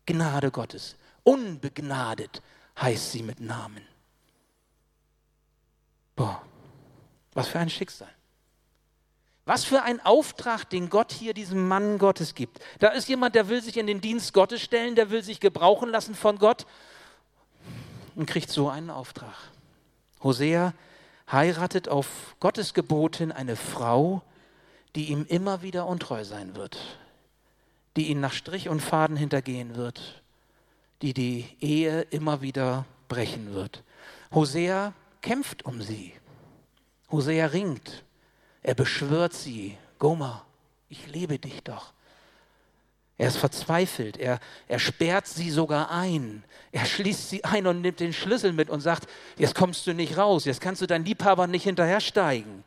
Gnade 0.07 0.51
Gottes. 0.51 0.97
Unbegnadet 1.25 2.41
heißt 2.81 3.13
sie 3.13 3.23
mit 3.23 3.41
Namen. 3.41 3.85
Boah, 6.15 6.41
was 7.35 7.49
für 7.49 7.59
ein 7.59 7.69
Schicksal. 7.69 8.09
Was 9.45 9.65
für 9.65 9.83
ein 9.83 10.01
Auftrag, 10.01 10.71
den 10.71 10.89
Gott 10.89 11.11
hier 11.11 11.35
diesem 11.35 11.67
Mann 11.67 11.99
Gottes 11.99 12.37
gibt. 12.37 12.61
Da 12.79 12.89
ist 12.89 13.09
jemand, 13.09 13.35
der 13.35 13.49
will 13.49 13.61
sich 13.61 13.77
in 13.77 13.89
den 13.89 14.01
Dienst 14.01 14.33
Gottes 14.33 14.63
stellen, 14.63 14.95
der 14.95 15.11
will 15.11 15.25
sich 15.25 15.41
gebrauchen 15.41 15.91
lassen 15.91 16.15
von 16.15 16.39
Gott 16.39 16.65
und 18.15 18.27
kriegt 18.27 18.51
so 18.51 18.69
einen 18.69 18.91
Auftrag. 18.91 19.35
Hosea 20.23 20.75
heiratet 21.31 21.89
auf 21.89 22.37
Gottes 22.39 22.73
Gebot 22.73 23.17
hin 23.17 23.33
eine 23.33 23.57
Frau, 23.57 24.23
die 24.95 25.07
ihm 25.07 25.27
immer 25.29 25.63
wieder 25.63 25.87
untreu 25.87 26.25
sein 26.25 26.55
wird, 26.55 26.79
die 27.97 28.09
ihn 28.09 28.21
nach 28.21 28.33
Strich 28.33 28.69
und 28.69 28.81
Faden 28.81 29.17
hintergehen 29.17 29.77
wird, 29.77 30.23
die 31.01 31.15
die 31.15 31.47
Ehe 31.61 32.03
immer 32.11 32.43
wieder 32.43 32.85
brechen 33.09 33.55
wird. 33.55 33.83
Hosea 34.33 34.93
kämpft 35.21 35.65
um 35.65 35.83
sie. 35.83 36.13
Hosea 37.11 37.47
ringt. 37.47 38.05
Er 38.63 38.75
beschwört 38.75 39.35
sie. 39.35 39.77
Goma, 39.99 40.45
ich 40.89 41.07
liebe 41.09 41.39
dich 41.39 41.63
doch. 41.63 41.93
Er 43.19 43.29
ist 43.29 43.37
verzweifelt. 43.37 44.17
Er, 44.17 44.41
er 44.69 44.79
sperrt 44.79 45.27
sie 45.27 45.51
sogar 45.51 45.91
ein. 45.91 46.45
Er 46.73 46.87
schließt 46.87 47.31
sie 47.31 47.45
ein 47.45 47.67
und 47.67 47.81
nimmt 47.81 48.01
den 48.01 48.13
Schlüssel 48.13 48.53
mit 48.53 48.71
und 48.71 48.81
sagt, 48.81 49.09
jetzt 49.37 49.55
kommst 49.55 49.87
du 49.87 49.93
nicht 49.93 50.17
raus, 50.17 50.45
jetzt 50.45 50.61
kannst 50.61 50.81
du 50.83 50.87
deinen 50.87 51.05
Liebhaber 51.05 51.47
nicht 51.47 51.65
hinterhersteigen. 51.65 52.65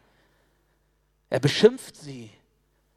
Er 1.29 1.39
beschimpft 1.39 1.95
sie. 1.95 2.31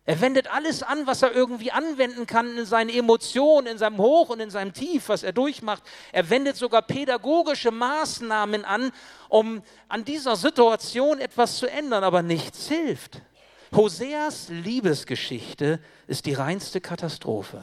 Er 0.05 0.21
wendet 0.23 0.51
alles 0.51 0.83
an, 0.83 1.07
was 1.07 1.21
er 1.21 1.33
irgendwie 1.33 1.71
anwenden 1.71 2.27
kann 2.27 2.57
in 2.57 2.65
seinen 2.65 2.89
Emotionen, 2.89 3.67
in 3.67 3.77
seinem 3.77 3.99
Hoch 3.99 4.31
und 4.31 4.41
in 4.41 4.49
seinem 4.49 4.73
Tief, 4.73 5.11
was 5.11 5.23
er 5.23 5.33
durchmacht. 5.33 5.83
Er 6.13 6.31
wendet 6.31 6.57
sogar 6.57 6.81
pädagogische 6.81 7.71
Maßnahmen 7.71 8.65
an, 8.65 8.91
um 9.29 9.63
an 9.89 10.07
dieser 10.07 10.37
Situation 10.37 11.21
etwas 11.21 11.59
zu 11.59 11.71
ändern, 11.71 12.05
aber 12.05 12.23
nichts 12.23 12.69
hilft. 12.69 13.21
Hoseas 13.75 14.49
Liebesgeschichte 14.49 15.79
ist 16.07 16.25
die 16.25 16.33
reinste 16.33 16.81
Katastrophe. 16.81 17.63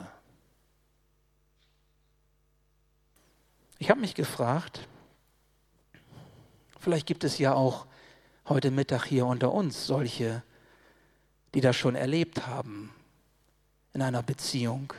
Ich 3.80 3.90
habe 3.90 4.00
mich 4.00 4.14
gefragt, 4.14 4.88
vielleicht 6.80 7.08
gibt 7.08 7.24
es 7.24 7.40
ja 7.40 7.54
auch 7.54 7.88
heute 8.48 8.70
Mittag 8.70 9.06
hier 9.06 9.26
unter 9.26 9.52
uns 9.52 9.88
solche, 9.88 10.44
die 11.56 11.62
das 11.62 11.78
schon 11.78 11.96
erlebt 11.96 12.46
haben 12.46 12.94
in 13.94 14.02
einer 14.02 14.22
Beziehung, 14.22 14.94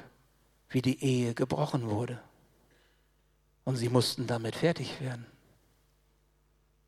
wie 0.70 0.80
die 0.80 1.04
Ehe 1.04 1.34
gebrochen 1.34 1.90
wurde. 1.90 2.18
Und 3.64 3.76
sie 3.76 3.90
mussten 3.90 4.26
damit 4.26 4.56
fertig 4.56 5.00
werden. 5.02 5.26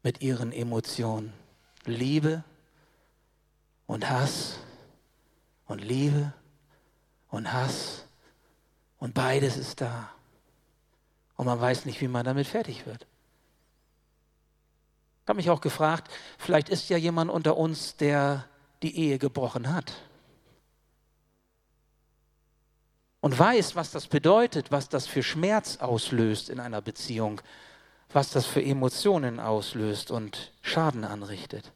Mit 0.02 0.22
ihren 0.22 0.52
Emotionen. 0.52 1.34
Liebe 1.84 2.42
und 3.86 4.08
Hass 4.08 4.58
und 5.66 5.84
Liebe 5.84 6.32
und 7.30 7.52
Hass 7.52 8.06
und 8.98 9.12
beides 9.12 9.58
ist 9.58 9.82
da. 9.82 10.10
Und 11.36 11.44
man 11.46 11.60
weiß 11.60 11.84
nicht, 11.84 12.00
wie 12.00 12.08
man 12.08 12.24
damit 12.24 12.46
fertig 12.46 12.86
wird. 12.86 13.06
Ich 15.24 15.28
habe 15.28 15.36
mich 15.36 15.50
auch 15.50 15.60
gefragt, 15.60 16.10
vielleicht 16.38 16.70
ist 16.70 16.88
ja 16.88 16.96
jemand 16.96 17.30
unter 17.30 17.58
uns, 17.58 17.96
der 17.96 18.48
die 18.82 18.96
Ehe 18.96 19.18
gebrochen 19.18 19.72
hat. 19.72 19.92
Und 23.20 23.38
weiß, 23.38 23.74
was 23.74 23.90
das 23.90 24.06
bedeutet, 24.06 24.70
was 24.70 24.88
das 24.88 25.06
für 25.06 25.22
Schmerz 25.22 25.78
auslöst 25.78 26.48
in 26.48 26.60
einer 26.60 26.80
Beziehung, 26.80 27.40
was 28.12 28.30
das 28.30 28.46
für 28.46 28.62
Emotionen 28.62 29.40
auslöst 29.40 30.10
und 30.10 30.52
Schaden 30.62 31.04
anrichtet. 31.04 31.72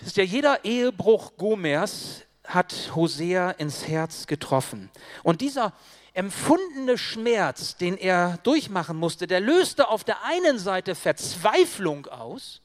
Wisst 0.00 0.16
ihr, 0.16 0.24
jeder 0.24 0.64
Ehebruch 0.64 1.36
Gomers 1.36 2.22
hat 2.44 2.92
Hosea 2.94 3.50
ins 3.50 3.88
Herz 3.88 4.26
getroffen. 4.26 4.90
Und 5.22 5.40
dieser 5.40 5.72
empfundene 6.14 6.96
Schmerz, 6.96 7.76
den 7.76 7.96
er 7.96 8.38
durchmachen 8.44 8.96
musste, 8.96 9.26
der 9.26 9.40
löste 9.40 9.88
auf 9.88 10.04
der 10.04 10.24
einen 10.24 10.58
Seite 10.58 10.94
Verzweiflung 10.94 12.06
aus 12.06 12.60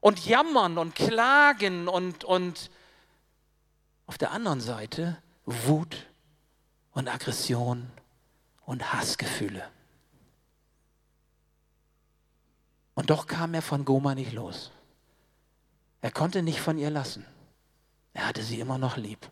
und 0.00 0.24
Jammern 0.26 0.78
und 0.78 0.94
Klagen 0.94 1.88
und, 1.88 2.24
und 2.24 2.70
auf 4.06 4.18
der 4.18 4.32
anderen 4.32 4.60
Seite 4.60 5.20
Wut 5.44 6.06
und 6.92 7.08
Aggression 7.08 7.90
und 8.64 8.92
Hassgefühle. 8.92 9.68
Und 12.94 13.10
doch 13.10 13.26
kam 13.26 13.54
er 13.54 13.62
von 13.62 13.84
Goma 13.84 14.14
nicht 14.14 14.32
los. 14.32 14.72
Er 16.00 16.10
konnte 16.10 16.42
nicht 16.42 16.60
von 16.60 16.78
ihr 16.78 16.90
lassen. 16.90 17.24
Er 18.12 18.26
hatte 18.26 18.42
sie 18.42 18.60
immer 18.60 18.78
noch 18.78 18.96
lieb. 18.96 19.30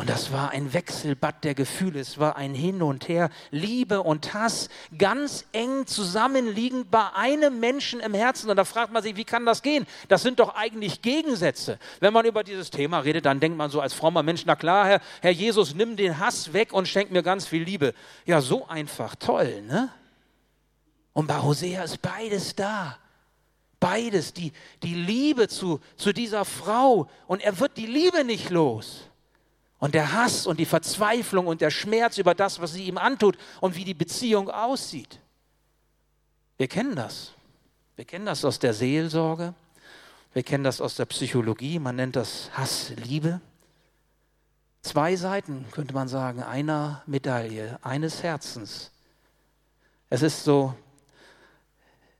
Und 0.00 0.08
das 0.08 0.32
war 0.32 0.48
ein 0.52 0.72
Wechselbad 0.72 1.44
der 1.44 1.54
Gefühle, 1.54 2.00
es 2.00 2.18
war 2.18 2.36
ein 2.36 2.54
Hin 2.54 2.80
und 2.80 3.06
Her, 3.06 3.28
Liebe 3.50 4.02
und 4.02 4.32
Hass 4.32 4.70
ganz 4.96 5.44
eng 5.52 5.86
zusammenliegend 5.86 6.90
bei 6.90 7.12
einem 7.12 7.60
Menschen 7.60 8.00
im 8.00 8.14
Herzen. 8.14 8.48
Und 8.48 8.56
da 8.56 8.64
fragt 8.64 8.94
man 8.94 9.02
sich, 9.02 9.16
wie 9.16 9.26
kann 9.26 9.44
das 9.44 9.60
gehen? 9.60 9.86
Das 10.08 10.22
sind 10.22 10.40
doch 10.40 10.54
eigentlich 10.54 11.02
Gegensätze. 11.02 11.78
Wenn 12.00 12.14
man 12.14 12.24
über 12.24 12.44
dieses 12.44 12.70
Thema 12.70 13.00
redet, 13.00 13.26
dann 13.26 13.40
denkt 13.40 13.58
man 13.58 13.68
so 13.68 13.82
als 13.82 13.92
frommer 13.92 14.22
Mensch, 14.22 14.44
na 14.46 14.56
klar, 14.56 14.86
Herr, 14.86 15.00
Herr 15.20 15.32
Jesus, 15.32 15.74
nimm 15.74 15.98
den 15.98 16.18
Hass 16.18 16.54
weg 16.54 16.72
und 16.72 16.88
schenk 16.88 17.10
mir 17.10 17.22
ganz 17.22 17.46
viel 17.46 17.64
Liebe. 17.64 17.92
Ja, 18.24 18.40
so 18.40 18.66
einfach, 18.68 19.16
toll, 19.16 19.60
ne? 19.68 19.90
Und 21.12 21.26
bei 21.26 21.42
Hosea 21.42 21.82
ist 21.82 22.00
beides 22.00 22.56
da. 22.56 22.96
Beides, 23.78 24.32
die, 24.32 24.54
die 24.82 24.94
Liebe 24.94 25.48
zu, 25.48 25.78
zu 25.96 26.14
dieser 26.14 26.46
Frau. 26.46 27.10
Und 27.26 27.42
er 27.42 27.60
wird 27.60 27.76
die 27.76 27.84
Liebe 27.84 28.24
nicht 28.24 28.48
los. 28.48 29.09
Und 29.80 29.94
der 29.94 30.12
Hass 30.12 30.46
und 30.46 30.60
die 30.60 30.66
Verzweiflung 30.66 31.46
und 31.46 31.60
der 31.60 31.70
Schmerz 31.70 32.18
über 32.18 32.34
das, 32.34 32.60
was 32.60 32.74
sie 32.74 32.84
ihm 32.84 32.98
antut 32.98 33.36
und 33.60 33.74
wie 33.74 33.84
die 33.84 33.94
Beziehung 33.94 34.50
aussieht. 34.50 35.18
Wir 36.58 36.68
kennen 36.68 36.94
das. 36.94 37.32
Wir 37.96 38.04
kennen 38.04 38.26
das 38.26 38.44
aus 38.44 38.58
der 38.58 38.74
Seelsorge. 38.74 39.54
Wir 40.32 40.42
kennen 40.42 40.64
das 40.64 40.80
aus 40.80 40.94
der 40.96 41.06
Psychologie. 41.06 41.78
Man 41.78 41.96
nennt 41.96 42.14
das 42.14 42.50
Hass-Liebe. 42.52 43.40
Zwei 44.82 45.16
Seiten, 45.16 45.66
könnte 45.72 45.94
man 45.94 46.08
sagen, 46.08 46.42
einer 46.42 47.02
Medaille, 47.06 47.78
eines 47.82 48.22
Herzens. 48.22 48.90
Es 50.10 50.22
ist 50.22 50.44
so 50.44 50.74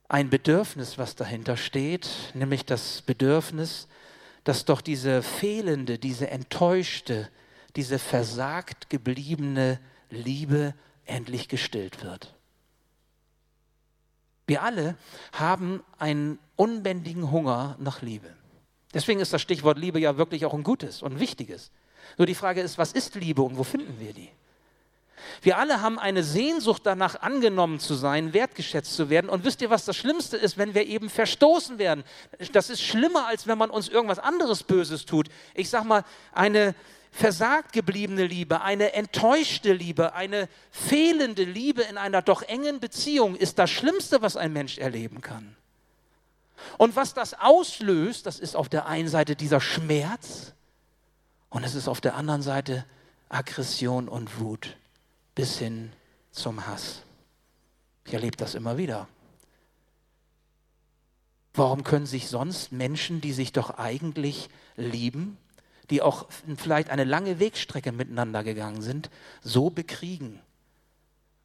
ein 0.07 0.29
Bedürfnis, 0.29 0.97
was 0.97 1.15
dahinter 1.15 1.57
steht, 1.57 2.07
nämlich 2.33 2.65
das 2.65 3.01
Bedürfnis, 3.01 3.87
dass 4.43 4.65
doch 4.65 4.81
diese 4.81 5.21
fehlende, 5.23 5.99
diese 5.99 6.29
enttäuschte, 6.29 7.29
diese 7.75 7.99
versagt 7.99 8.89
gebliebene 8.89 9.79
Liebe 10.09 10.73
endlich 11.05 11.47
gestillt 11.47 12.03
wird. 12.03 12.35
Wir 14.47 14.63
alle 14.63 14.97
haben 15.31 15.83
einen 15.97 16.39
unbändigen 16.55 17.31
Hunger 17.31 17.77
nach 17.79 18.01
Liebe. 18.01 18.35
Deswegen 18.93 19.21
ist 19.21 19.31
das 19.31 19.41
Stichwort 19.41 19.77
Liebe 19.77 19.99
ja 19.99 20.17
wirklich 20.17 20.45
auch 20.45 20.53
ein 20.53 20.63
gutes 20.63 21.01
und 21.01 21.19
wichtiges. 21.19 21.71
Nur 22.17 22.25
die 22.25 22.35
Frage 22.35 22.61
ist, 22.61 22.77
was 22.77 22.91
ist 22.91 23.15
Liebe 23.15 23.41
und 23.41 23.57
wo 23.57 23.63
finden 23.63 23.99
wir 23.99 24.13
die? 24.13 24.29
Wir 25.41 25.57
alle 25.57 25.81
haben 25.81 25.99
eine 25.99 26.23
Sehnsucht 26.23 26.81
danach, 26.85 27.21
angenommen 27.21 27.79
zu 27.79 27.93
sein, 27.93 28.33
wertgeschätzt 28.33 28.95
zu 28.95 29.09
werden. 29.09 29.29
Und 29.29 29.45
wisst 29.45 29.61
ihr, 29.61 29.69
was 29.69 29.85
das 29.85 29.95
Schlimmste 29.95 30.35
ist, 30.35 30.57
wenn 30.57 30.73
wir 30.73 30.85
eben 30.85 31.09
verstoßen 31.09 31.77
werden? 31.77 32.03
Das 32.51 32.69
ist 32.69 32.81
schlimmer, 32.81 33.27
als 33.27 33.47
wenn 33.47 33.57
man 33.57 33.69
uns 33.69 33.87
irgendwas 33.87 34.19
anderes 34.19 34.63
Böses 34.63 35.05
tut. 35.05 35.29
Ich 35.53 35.69
sag 35.69 35.83
mal, 35.83 36.03
eine 36.33 36.75
versagt 37.11 37.73
gebliebene 37.73 38.25
Liebe, 38.25 38.61
eine 38.61 38.93
enttäuschte 38.93 39.73
Liebe, 39.73 40.13
eine 40.13 40.47
fehlende 40.71 41.43
Liebe 41.43 41.81
in 41.83 41.97
einer 41.97 42.21
doch 42.21 42.41
engen 42.41 42.79
Beziehung 42.79 43.35
ist 43.35 43.59
das 43.59 43.69
Schlimmste, 43.69 44.21
was 44.21 44.37
ein 44.37 44.53
Mensch 44.53 44.77
erleben 44.77 45.21
kann. 45.21 45.55
Und 46.77 46.95
was 46.95 47.13
das 47.13 47.33
auslöst, 47.33 48.25
das 48.25 48.39
ist 48.39 48.55
auf 48.55 48.69
der 48.69 48.85
einen 48.85 49.09
Seite 49.09 49.35
dieser 49.35 49.59
Schmerz 49.59 50.53
und 51.49 51.63
es 51.63 51.75
ist 51.75 51.87
auf 51.87 52.01
der 52.01 52.15
anderen 52.15 52.41
Seite 52.41 52.85
Aggression 53.29 54.07
und 54.07 54.39
Wut 54.39 54.77
bis 55.35 55.57
hin 55.57 55.91
zum 56.31 56.65
Hass. 56.65 57.01
Ich 58.05 58.13
erlebe 58.13 58.37
das 58.37 58.55
immer 58.55 58.77
wieder. 58.77 59.07
Warum 61.53 61.83
können 61.83 62.05
sich 62.05 62.29
sonst 62.29 62.71
Menschen, 62.71 63.19
die 63.19 63.33
sich 63.33 63.51
doch 63.51 63.77
eigentlich 63.77 64.49
lieben, 64.77 65.37
die 65.89 66.01
auch 66.01 66.27
vielleicht 66.57 66.89
eine 66.89 67.03
lange 67.03 67.39
Wegstrecke 67.39 67.91
miteinander 67.91 68.43
gegangen 68.43 68.81
sind, 68.81 69.09
so 69.41 69.69
bekriegen 69.69 70.39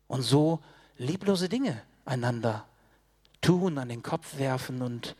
und 0.07 0.23
so 0.23 0.61
lieblose 0.99 1.49
Dinge 1.49 1.83
einander 2.05 2.65
tun, 3.41 3.79
an 3.79 3.89
den 3.89 4.03
Kopf 4.03 4.39
werfen 4.39 4.83
und 4.83 5.17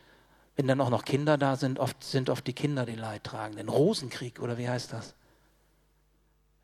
wenn 0.55 0.67
dann 0.67 0.81
auch 0.81 0.89
noch 0.89 1.05
Kinder 1.05 1.37
da 1.37 1.55
sind, 1.55 1.77
oft 1.77 2.03
sind 2.03 2.29
oft 2.29 2.47
die 2.47 2.53
Kinder 2.53 2.85
die 2.85 2.95
Leidtragenden. 2.95 3.69
Rosenkrieg 3.69 4.39
oder 4.39 4.57
wie 4.57 4.67
heißt 4.67 4.91
das? 4.91 5.13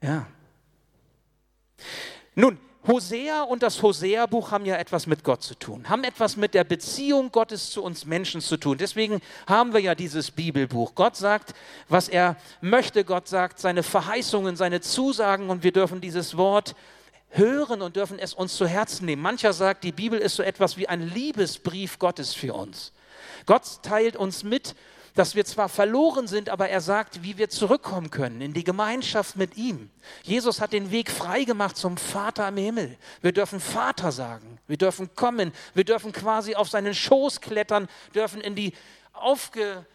Ja, 0.01 0.25
nun, 2.35 2.57
Hosea 2.85 3.43
und 3.43 3.63
das 3.63 3.81
Hosea-Buch 3.81 4.51
haben 4.51 4.65
ja 4.65 4.75
etwas 4.75 5.07
mit 5.07 5.23
Gott 5.23 5.41
zu 5.41 5.55
tun, 5.55 5.87
haben 5.87 6.03
etwas 6.03 6.35
mit 6.35 6.53
der 6.53 6.65
Beziehung 6.65 7.31
Gottes 7.31 7.69
zu 7.69 7.81
uns 7.81 8.05
Menschen 8.05 8.41
zu 8.41 8.57
tun. 8.57 8.77
Deswegen 8.77 9.21
haben 9.47 9.73
wir 9.73 9.79
ja 9.79 9.95
dieses 9.95 10.31
Bibelbuch. 10.31 10.93
Gott 10.93 11.15
sagt, 11.15 11.53
was 11.87 12.09
er 12.09 12.35
möchte. 12.59 13.05
Gott 13.05 13.29
sagt 13.29 13.59
seine 13.59 13.83
Verheißungen, 13.83 14.57
seine 14.57 14.81
Zusagen 14.81 15.49
und 15.49 15.63
wir 15.63 15.71
dürfen 15.71 16.01
dieses 16.01 16.35
Wort 16.35 16.75
hören 17.29 17.81
und 17.81 17.95
dürfen 17.95 18.19
es 18.19 18.33
uns 18.33 18.55
zu 18.55 18.67
Herzen 18.67 19.05
nehmen. 19.05 19.21
Mancher 19.21 19.53
sagt, 19.53 19.83
die 19.83 19.91
Bibel 19.93 20.19
ist 20.19 20.35
so 20.35 20.43
etwas 20.43 20.77
wie 20.77 20.89
ein 20.89 21.01
Liebesbrief 21.01 21.99
Gottes 21.99 22.33
für 22.33 22.53
uns. 22.53 22.91
Gott 23.45 23.63
teilt 23.81 24.17
uns 24.17 24.43
mit, 24.43 24.75
dass 25.13 25.35
wir 25.35 25.45
zwar 25.45 25.69
verloren 25.69 26.27
sind, 26.27 26.49
aber 26.49 26.69
er 26.69 26.81
sagt, 26.81 27.23
wie 27.23 27.37
wir 27.37 27.49
zurückkommen 27.49 28.09
können 28.09 28.41
in 28.41 28.53
die 28.53 28.63
Gemeinschaft 28.63 29.35
mit 29.35 29.57
ihm. 29.57 29.89
Jesus 30.23 30.59
hat 30.59 30.73
den 30.73 30.91
Weg 30.91 31.11
frei 31.11 31.43
gemacht 31.43 31.77
zum 31.77 31.97
Vater 31.97 32.47
im 32.47 32.57
Himmel. 32.57 32.97
Wir 33.21 33.31
dürfen 33.31 33.59
Vater 33.59 34.11
sagen. 34.11 34.59
Wir 34.67 34.77
dürfen 34.77 35.15
kommen. 35.15 35.51
Wir 35.73 35.83
dürfen 35.83 36.11
quasi 36.11 36.55
auf 36.55 36.69
seinen 36.69 36.95
Schoß 36.95 37.41
klettern, 37.41 37.87
dürfen 38.13 38.41
in 38.41 38.55
die 38.55 38.73
aufge 39.13 39.85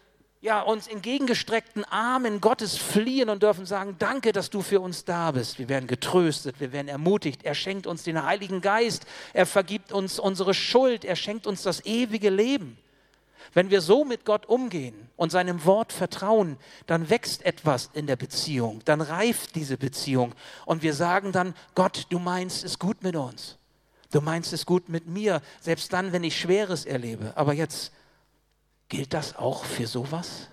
ja, 0.41 0.61
uns 0.61 0.87
entgegengestreckten 0.87 1.83
Armen 1.83 2.39
Gottes 2.39 2.77
fliehen 2.77 3.29
und 3.29 3.43
dürfen 3.43 3.65
sagen, 3.65 3.97
danke, 3.99 4.31
dass 4.31 4.49
du 4.49 4.61
für 4.61 4.79
uns 4.79 5.03
da 5.03 5.31
bist. 5.31 5.59
Wir 5.59 5.67
werden 5.67 5.87
getröstet, 5.87 6.59
wir 6.59 6.71
werden 6.71 6.87
ermutigt. 6.87 7.43
Er 7.43 7.55
schenkt 7.55 7.87
uns 7.87 8.03
den 8.03 8.23
Heiligen 8.23 8.61
Geist, 8.61 9.05
er 9.33 9.45
vergibt 9.45 9.91
uns 9.91 10.17
unsere 10.17 10.53
Schuld, 10.53 11.03
er 11.03 11.17
schenkt 11.17 11.45
uns 11.45 11.63
das 11.63 11.85
ewige 11.85 12.29
Leben. 12.29 12.77
Wenn 13.53 13.69
wir 13.69 13.81
so 13.81 14.05
mit 14.05 14.25
Gott 14.25 14.45
umgehen 14.45 15.09
und 15.15 15.31
seinem 15.31 15.65
Wort 15.65 15.91
vertrauen, 15.91 16.57
dann 16.85 17.09
wächst 17.09 17.45
etwas 17.45 17.89
in 17.93 18.07
der 18.07 18.15
Beziehung, 18.15 18.81
dann 18.85 19.01
reift 19.01 19.55
diese 19.55 19.77
Beziehung 19.77 20.33
und 20.65 20.83
wir 20.83 20.93
sagen 20.93 21.31
dann, 21.31 21.55
Gott, 21.75 22.05
du 22.09 22.19
meinst 22.19 22.63
es 22.63 22.79
gut 22.79 23.03
mit 23.03 23.15
uns. 23.15 23.57
Du 24.11 24.21
meinst 24.21 24.53
es 24.53 24.65
gut 24.65 24.89
mit 24.89 25.07
mir, 25.07 25.41
selbst 25.61 25.93
dann, 25.93 26.11
wenn 26.11 26.23
ich 26.23 26.39
Schweres 26.39 26.85
erlebe. 26.85 27.33
Aber 27.35 27.53
jetzt 27.53 27.91
gilt 28.87 29.13
das 29.13 29.35
auch 29.35 29.65
für 29.65 29.85
sowas, 29.85 30.47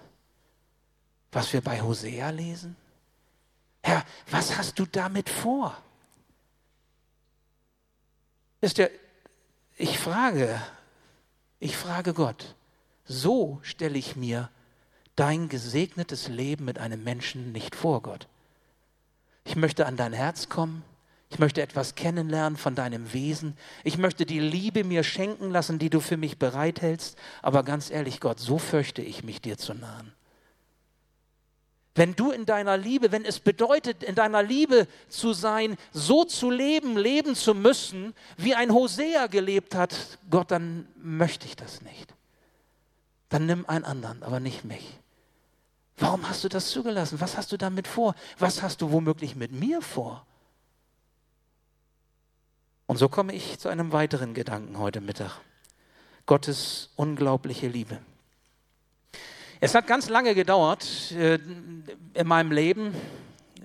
was 1.33 1.53
wir 1.53 1.63
bei 1.63 1.81
Hosea 1.81 2.31
lesen? 2.31 2.77
Herr, 3.83 4.05
was 4.31 4.59
hast 4.59 4.79
du 4.79 4.85
damit 4.85 5.31
vor? 5.31 5.77
Ist 8.61 8.79
ja, 8.79 8.89
ich 9.77 9.99
frage, 9.99 10.61
ich 11.61 11.77
frage 11.77 12.13
Gott, 12.13 12.55
so 13.07 13.61
stelle 13.63 13.99
ich 13.99 14.17
mir 14.17 14.51
dein 15.15 15.49
gesegnetes 15.49 16.29
Leben 16.29 16.65
mit 16.65 16.79
einem 16.79 17.03
Menschen 17.03 17.53
nicht 17.53 17.75
vor, 17.75 18.03
Gott. 18.03 18.29
Ich 19.45 19.57
möchte 19.57 19.87
an 19.87 19.97
dein 19.97 20.13
Herz 20.13 20.49
kommen. 20.49 20.83
Ich 21.29 21.39
möchte 21.39 21.63
etwas 21.63 21.95
kennenlernen 21.95 22.57
von 22.57 22.75
deinem 22.75 23.13
Wesen. 23.13 23.57
Ich 23.83 23.99
möchte 23.99 24.27
die 24.27 24.39
Liebe 24.39 24.85
mir 24.85 25.03
schenken 25.03 25.51
lassen, 25.51 25.79
die 25.79 25.91
du 25.91 26.01
für 26.01 26.17
mich 26.17 26.39
bereithältst. 26.39 27.17
Aber 27.43 27.63
ganz 27.63 27.91
ehrlich, 27.91 28.21
Gott, 28.21 28.39
so 28.39 28.59
fürchte 28.59 29.03
ich 29.03 29.25
mich 29.25 29.41
dir 29.41 29.57
zu 29.57 29.75
nahen. 29.75 30.13
Wenn 31.95 32.15
du 32.15 32.31
in 32.31 32.45
deiner 32.45 32.77
Liebe, 32.77 33.11
wenn 33.11 33.25
es 33.25 33.41
bedeutet, 33.41 34.03
in 34.03 34.15
deiner 34.15 34.43
Liebe 34.43 34.87
zu 35.09 35.33
sein, 35.33 35.77
so 35.93 36.25
zu 36.25 36.51
leben, 36.51 36.97
leben 36.97 37.35
zu 37.35 37.55
müssen, 37.55 38.15
wie 38.37 38.55
ein 38.55 38.71
Hosea 38.71 39.29
gelebt 39.29 39.75
hat, 39.75 40.19
Gott, 40.31 40.51
dann 40.51 40.87
möchte 40.97 41.47
ich 41.47 41.57
das 41.57 41.81
nicht 41.81 42.16
dann 43.29 43.47
nimm 43.47 43.67
einen 43.67 43.85
anderen, 43.85 44.23
aber 44.23 44.41
nicht 44.41 44.65
mich. 44.65 44.99
Warum 45.99 46.29
hast 46.29 46.45
du 46.45 46.49
das 46.49 46.71
zugelassen? 46.71 47.21
Was 47.21 47.37
hast 47.37 47.53
du 47.53 47.57
damit 47.57 47.89
vor? 47.89 48.15
Was 48.39 48.63
hast 48.63 48.83
du 48.83 48.93
womöglich 48.93 49.35
mit 49.35 49.53
mir 49.53 49.81
vor? 49.81 50.27
Und 52.87 52.99
so 52.99 53.09
komme 53.09 53.35
ich 53.35 53.59
zu 53.59 53.69
einem 53.69 53.93
weiteren 53.93 54.35
Gedanken 54.35 54.79
heute 54.79 55.01
Mittag. 55.01 55.41
Gottes 56.27 56.91
unglaubliche 56.97 57.69
Liebe. 57.69 58.01
Es 59.61 59.75
hat 59.75 59.87
ganz 59.87 60.09
lange 60.09 60.35
gedauert 60.35 61.13
äh, 61.13 61.39
in 62.15 62.27
meinem 62.27 62.53
Leben, 62.53 62.95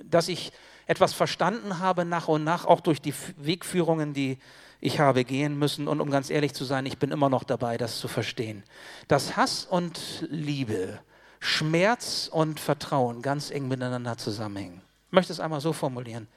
dass 0.03 0.27
ich 0.27 0.51
etwas 0.87 1.13
verstanden 1.13 1.79
habe, 1.79 2.05
nach 2.05 2.27
und 2.27 2.43
nach, 2.43 2.65
auch 2.65 2.79
durch 2.79 3.01
die 3.01 3.13
Wegführungen, 3.37 4.13
die 4.13 4.37
ich 4.81 4.99
habe 4.99 5.23
gehen 5.23 5.57
müssen. 5.57 5.87
Und 5.87 6.01
um 6.01 6.09
ganz 6.09 6.29
ehrlich 6.29 6.53
zu 6.53 6.65
sein, 6.65 6.85
ich 6.85 6.97
bin 6.97 7.11
immer 7.11 7.29
noch 7.29 7.43
dabei, 7.43 7.77
das 7.77 7.99
zu 7.99 8.07
verstehen. 8.07 8.63
Dass 9.07 9.37
Hass 9.37 9.65
und 9.65 10.27
Liebe, 10.29 10.99
Schmerz 11.39 12.29
und 12.31 12.59
Vertrauen 12.59 13.21
ganz 13.21 13.51
eng 13.51 13.67
miteinander 13.67 14.17
zusammenhängen. 14.17 14.81
Ich 15.07 15.13
möchte 15.13 15.31
es 15.31 15.39
einmal 15.39 15.61
so 15.61 15.71
formulieren. 15.71 16.27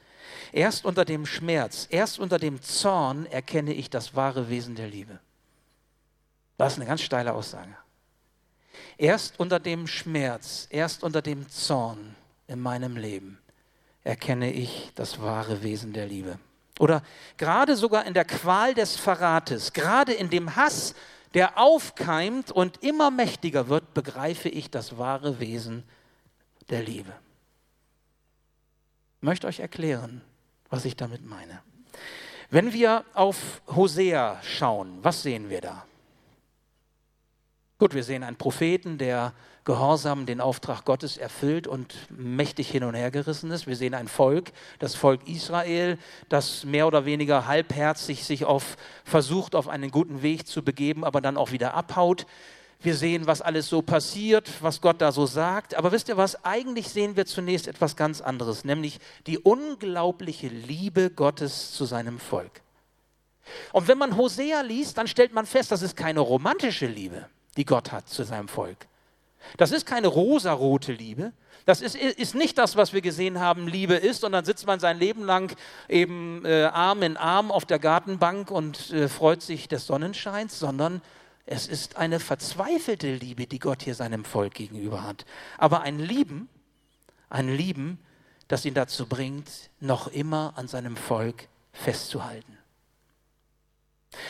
Erst 0.51 0.85
unter 0.85 1.05
dem 1.05 1.25
Schmerz, 1.25 1.87
erst 1.89 2.19
unter 2.19 2.39
dem 2.39 2.61
Zorn 2.61 3.25
erkenne 3.25 3.73
ich 3.73 3.89
das 3.89 4.15
wahre 4.15 4.49
Wesen 4.49 4.75
der 4.75 4.87
Liebe. 4.87 5.19
Das 6.57 6.73
ist 6.73 6.79
eine 6.79 6.87
ganz 6.87 7.01
steile 7.01 7.33
Aussage. 7.33 7.75
Erst 8.97 9.39
unter 9.39 9.59
dem 9.59 9.87
Schmerz, 9.87 10.67
erst 10.69 11.03
unter 11.03 11.21
dem 11.21 11.49
Zorn 11.49 12.15
in 12.47 12.59
meinem 12.59 12.95
Leben 12.95 13.39
erkenne 14.03 14.51
ich 14.53 14.91
das 14.95 15.19
wahre 15.19 15.63
Wesen 15.63 15.91
der 15.91 16.05
Liebe. 16.05 16.39
Oder 16.79 17.01
gerade 17.37 17.75
sogar 17.75 18.05
in 18.05 18.13
der 18.13 18.25
Qual 18.25 18.73
des 18.73 18.95
Verrates, 18.95 19.73
gerade 19.73 20.13
in 20.13 20.29
dem 20.29 20.55
Hass, 20.55 20.93
der 21.33 21.57
aufkeimt 21.57 22.51
und 22.51 22.83
immer 22.83 23.11
mächtiger 23.11 23.67
wird, 23.67 23.93
begreife 23.93 24.49
ich 24.49 24.71
das 24.71 24.97
wahre 24.97 25.39
Wesen 25.39 25.83
der 26.69 26.83
Liebe. 26.83 27.13
Ich 29.17 29.23
möchte 29.23 29.47
euch 29.47 29.59
erklären, 29.59 30.21
was 30.69 30.85
ich 30.85 30.95
damit 30.95 31.25
meine. 31.25 31.61
Wenn 32.49 32.73
wir 32.73 33.05
auf 33.13 33.61
Hosea 33.67 34.39
schauen, 34.43 34.99
was 35.01 35.23
sehen 35.23 35.49
wir 35.49 35.61
da? 35.61 35.85
Gut, 37.77 37.93
wir 37.93 38.05
sehen 38.05 38.23
einen 38.23 38.37
Propheten, 38.37 38.97
der 38.97 39.33
gehorsam 39.65 40.25
den 40.25 40.39
Auftrag 40.39 40.85
Gottes 40.85 41.17
erfüllt 41.17 41.67
und 41.67 41.93
mächtig 42.09 42.69
hin 42.69 42.85
und 42.85 42.95
her 42.95 43.11
gerissen 43.11 43.51
ist. 43.51 43.67
Wir 43.67 43.75
sehen 43.75 43.93
ein 43.93 44.07
Volk, 44.07 44.53
das 44.79 44.95
Volk 44.95 45.27
Israel, 45.27 45.97
das 46.29 46.63
mehr 46.63 46.87
oder 46.87 47.03
weniger 47.03 47.47
halbherzig 47.47 48.23
sich 48.23 48.45
auf 48.45 48.77
versucht, 49.03 49.55
auf 49.55 49.67
einen 49.67 49.91
guten 49.91 50.21
Weg 50.21 50.47
zu 50.47 50.63
begeben, 50.63 51.03
aber 51.03 51.19
dann 51.19 51.35
auch 51.35 51.51
wieder 51.51 51.73
abhaut. 51.73 52.25
Wir 52.79 52.95
sehen, 52.95 53.27
was 53.27 53.41
alles 53.41 53.67
so 53.67 53.81
passiert, 53.81 54.49
was 54.61 54.79
Gott 54.79 55.01
da 55.01 55.11
so 55.11 55.25
sagt. 55.25 55.75
Aber 55.75 55.91
wisst 55.91 56.07
ihr 56.07 56.15
was? 56.15 56.45
Eigentlich 56.45 56.87
sehen 56.87 57.17
wir 57.17 57.25
zunächst 57.25 57.67
etwas 57.67 57.97
ganz 57.97 58.21
anderes, 58.21 58.63
nämlich 58.63 58.99
die 59.27 59.39
unglaubliche 59.39 60.47
Liebe 60.47 61.09
Gottes 61.09 61.73
zu 61.73 61.83
seinem 61.83 62.19
Volk. 62.19 62.61
Und 63.73 63.87
wenn 63.89 63.97
man 63.97 64.15
Hosea 64.15 64.61
liest, 64.61 64.97
dann 64.97 65.07
stellt 65.07 65.33
man 65.33 65.45
fest, 65.45 65.71
das 65.71 65.81
ist 65.81 65.97
keine 65.97 66.19
romantische 66.21 66.87
Liebe, 66.87 67.27
die 67.57 67.65
Gott 67.65 67.91
hat 67.91 68.09
zu 68.09 68.23
seinem 68.23 68.47
Volk. 68.47 68.87
Das 69.57 69.71
ist 69.71 69.85
keine 69.85 70.07
rosarote 70.07 70.91
Liebe. 70.91 71.31
Das 71.65 71.81
ist, 71.81 71.95
ist 71.95 72.35
nicht 72.35 72.57
das, 72.57 72.75
was 72.75 72.93
wir 72.93 73.01
gesehen 73.01 73.39
haben, 73.39 73.67
Liebe 73.67 73.95
ist, 73.95 74.23
und 74.23 74.33
dann 74.33 74.45
sitzt 74.45 74.67
man 74.67 74.79
sein 74.79 74.99
Leben 74.99 75.23
lang 75.23 75.55
eben 75.89 76.45
äh, 76.45 76.65
Arm 76.65 77.01
in 77.01 77.17
Arm 77.17 77.51
auf 77.51 77.65
der 77.65 77.79
Gartenbank 77.79 78.51
und 78.51 78.91
äh, 78.91 79.07
freut 79.07 79.41
sich 79.41 79.67
des 79.67 79.87
Sonnenscheins, 79.87 80.59
sondern 80.59 81.01
es 81.47 81.67
ist 81.67 81.97
eine 81.97 82.19
verzweifelte 82.19 83.13
Liebe, 83.15 83.47
die 83.47 83.59
Gott 83.59 83.83
hier 83.83 83.95
seinem 83.95 84.25
Volk 84.25 84.53
gegenüber 84.53 85.03
hat. 85.03 85.25
Aber 85.57 85.81
ein 85.81 85.99
Lieben, 85.99 86.49
ein 87.29 87.49
Lieben, 87.49 87.99
das 88.47 88.65
ihn 88.65 88.73
dazu 88.75 89.07
bringt, 89.07 89.49
noch 89.79 90.07
immer 90.07 90.53
an 90.55 90.67
seinem 90.67 90.95
Volk 90.95 91.47
festzuhalten. 91.73 92.57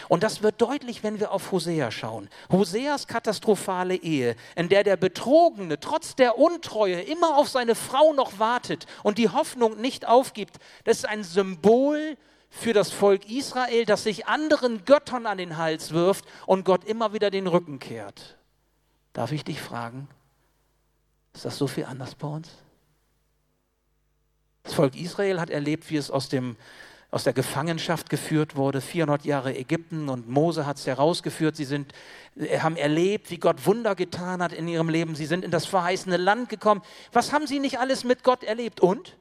Und 0.10 0.24
das 0.24 0.42
wird 0.42 0.62
deutlich, 0.62 1.04
wenn 1.04 1.20
wir 1.20 1.32
auf 1.32 1.52
Hosea 1.52 1.92
schauen. 1.92 2.30
Hoseas 2.52 3.08
katastrophale 3.08 3.96
Ehe, 3.96 4.36
in 4.56 4.70
der 4.70 4.84
der 4.84 4.98
Betrogene 4.98 5.80
trotz 5.80 6.16
der 6.16 6.38
Untreue 6.38 7.02
immer 7.02 7.38
auf 7.38 7.50
seine 7.50 7.76
Frau 7.76 8.14
noch 8.14 8.40
wartet 8.40 8.86
und 9.04 9.18
die 9.18 9.30
Hoffnung 9.30 9.80
nicht 9.82 10.08
aufgibt, 10.08 10.58
das 10.84 10.98
ist 10.98 11.06
ein 11.06 11.24
Symbol 11.24 12.18
für 12.50 12.74
das 12.74 12.92
Volk 12.92 13.30
Israel, 13.30 13.86
das 13.86 14.04
sich 14.04 14.28
anderen 14.28 14.86
Göttern 14.86 15.26
an 15.26 15.38
den 15.38 15.58
Hals 15.58 15.92
wirft 15.92 16.26
und 16.46 16.64
Gott 16.64 16.86
immer 16.86 17.14
wieder 17.14 17.30
den 17.30 17.48
Rücken 17.48 17.80
kehrt. 17.80 18.38
Darf 19.14 19.32
ich 19.32 19.44
dich 19.44 19.62
fragen, 19.62 20.08
ist 21.34 21.46
das 21.46 21.58
so 21.58 21.68
viel 21.68 21.86
anders 21.86 22.16
bei 22.16 22.28
uns? 22.28 22.50
Das 24.64 24.74
Volk 24.74 24.96
Israel 24.96 25.40
hat 25.40 25.50
erlebt, 25.50 25.90
wie 25.90 25.98
es 25.98 26.10
aus 26.10 26.28
dem 26.28 26.56
aus 27.16 27.24
der 27.24 27.32
Gefangenschaft 27.32 28.10
geführt 28.10 28.58
wurde, 28.58 28.82
400 28.82 29.24
Jahre 29.24 29.56
Ägypten 29.56 30.10
und 30.10 30.28
Mose 30.28 30.66
hat 30.66 30.76
es 30.76 30.86
herausgeführt. 30.86 31.56
Sie 31.56 31.64
sind, 31.64 31.94
äh, 32.36 32.60
haben 32.60 32.76
erlebt, 32.76 33.32
wie 33.32 33.38
Gott 33.38 33.66
Wunder 33.66 33.96
getan 33.96 34.44
hat 34.44 34.52
in 34.52 34.68
ihrem 34.68 34.90
Leben. 34.90 35.16
Sie 35.16 35.26
sind 35.26 35.46
in 35.46 35.50
das 35.50 35.66
verheißene 35.66 36.18
Land 36.18 36.50
gekommen. 36.50 36.82
Was 37.14 37.32
haben 37.32 37.48
sie 37.48 37.60
nicht 37.60 37.80
alles 37.80 38.04
mit 38.04 38.26
Gott 38.26 38.44
erlebt? 38.44 38.82
Und? 38.82 39.16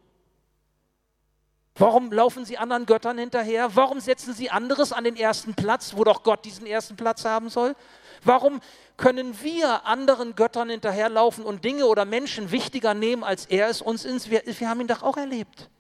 Warum 1.77 2.11
laufen 2.11 2.45
sie 2.45 2.59
anderen 2.59 2.85
Göttern 2.85 3.17
hinterher? 3.17 3.77
Warum 3.77 4.01
setzen 4.01 4.35
sie 4.35 4.51
anderes 4.51 4.93
an 4.93 5.05
den 5.05 5.15
ersten 5.15 5.55
Platz, 5.55 5.95
wo 5.97 6.03
doch 6.03 6.25
Gott 6.25 6.45
diesen 6.45 6.67
ersten 6.67 6.97
Platz 6.97 7.25
haben 7.25 7.49
soll? 7.49 7.77
Warum 8.25 8.59
können 8.97 9.41
wir 9.41 9.87
anderen 9.87 10.35
Göttern 10.35 10.69
hinterherlaufen 10.69 11.45
und 11.45 11.65
Dinge 11.65 11.87
oder 11.87 12.05
Menschen 12.05 12.51
wichtiger 12.51 12.93
nehmen, 12.93 13.23
als 13.23 13.47
er 13.47 13.69
es 13.69 13.81
uns 13.81 14.05
ist? 14.05 14.31
Wir, 14.31 14.43
wir 14.45 14.69
haben 14.69 14.81
ihn 14.81 14.89
doch 14.89 15.05
auch 15.05 15.17
erlebt. 15.17 15.71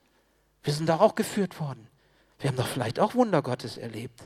Wir 0.63 0.73
sind 0.73 0.89
doch 0.89 1.01
auch 1.01 1.17
geführt 1.17 1.59
worden. 1.59 1.89
Wir 2.45 2.51
haben 2.51 2.59
doch 2.59 2.69
vielleicht 2.69 3.01
auch 3.01 3.15
Wunder 3.15 3.41
Gottes 3.41 3.79
erlebt. 3.79 4.21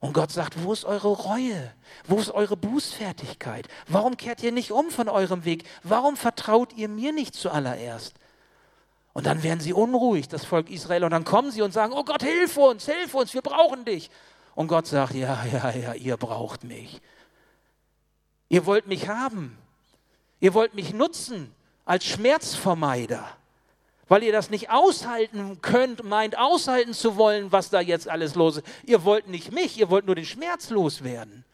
Und 0.00 0.14
Gott 0.14 0.32
sagt, 0.32 0.64
wo 0.64 0.72
ist 0.72 0.86
eure 0.86 1.08
Reue? 1.08 1.74
Wo 2.06 2.18
ist 2.18 2.30
eure 2.30 2.56
Bußfertigkeit? 2.56 3.68
Warum 3.86 4.16
kehrt 4.16 4.42
ihr 4.42 4.50
nicht 4.50 4.72
um 4.72 4.90
von 4.90 5.10
eurem 5.10 5.44
Weg? 5.44 5.64
Warum 5.82 6.16
vertraut 6.16 6.72
ihr 6.72 6.88
mir 6.88 7.12
nicht 7.12 7.34
zuallererst? 7.34 8.14
Und 9.12 9.26
dann 9.26 9.42
werden 9.42 9.60
sie 9.60 9.74
unruhig, 9.74 10.28
das 10.28 10.46
Volk 10.46 10.70
Israel, 10.70 11.04
und 11.04 11.10
dann 11.10 11.24
kommen 11.24 11.50
sie 11.50 11.60
und 11.60 11.72
sagen, 11.72 11.92
oh 11.92 12.02
Gott, 12.02 12.22
hilf 12.22 12.56
uns, 12.56 12.86
hilf 12.86 13.12
uns, 13.12 13.34
wir 13.34 13.42
brauchen 13.42 13.84
dich. 13.84 14.08
Und 14.54 14.68
Gott 14.68 14.86
sagt, 14.86 15.12
ja, 15.12 15.44
ja, 15.52 15.70
ja, 15.70 15.92
ihr 15.92 16.16
braucht 16.16 16.64
mich. 16.64 16.98
Ihr 18.48 18.64
wollt 18.64 18.86
mich 18.86 19.06
haben. 19.06 19.58
Ihr 20.40 20.54
wollt 20.54 20.72
mich 20.72 20.94
nutzen 20.94 21.54
als 21.84 22.06
Schmerzvermeider 22.06 23.36
weil 24.08 24.22
ihr 24.22 24.32
das 24.32 24.50
nicht 24.50 24.70
aushalten 24.70 25.60
könnt, 25.62 26.02
meint 26.04 26.36
aushalten 26.36 26.94
zu 26.94 27.16
wollen, 27.16 27.52
was 27.52 27.70
da 27.70 27.80
jetzt 27.80 28.08
alles 28.08 28.34
los 28.34 28.58
ist. 28.58 28.66
Ihr 28.84 29.04
wollt 29.04 29.28
nicht 29.28 29.52
mich, 29.52 29.78
ihr 29.78 29.90
wollt 29.90 30.06
nur 30.06 30.14
den 30.14 30.24
Schmerz 30.24 30.70
loswerden. 30.70 31.44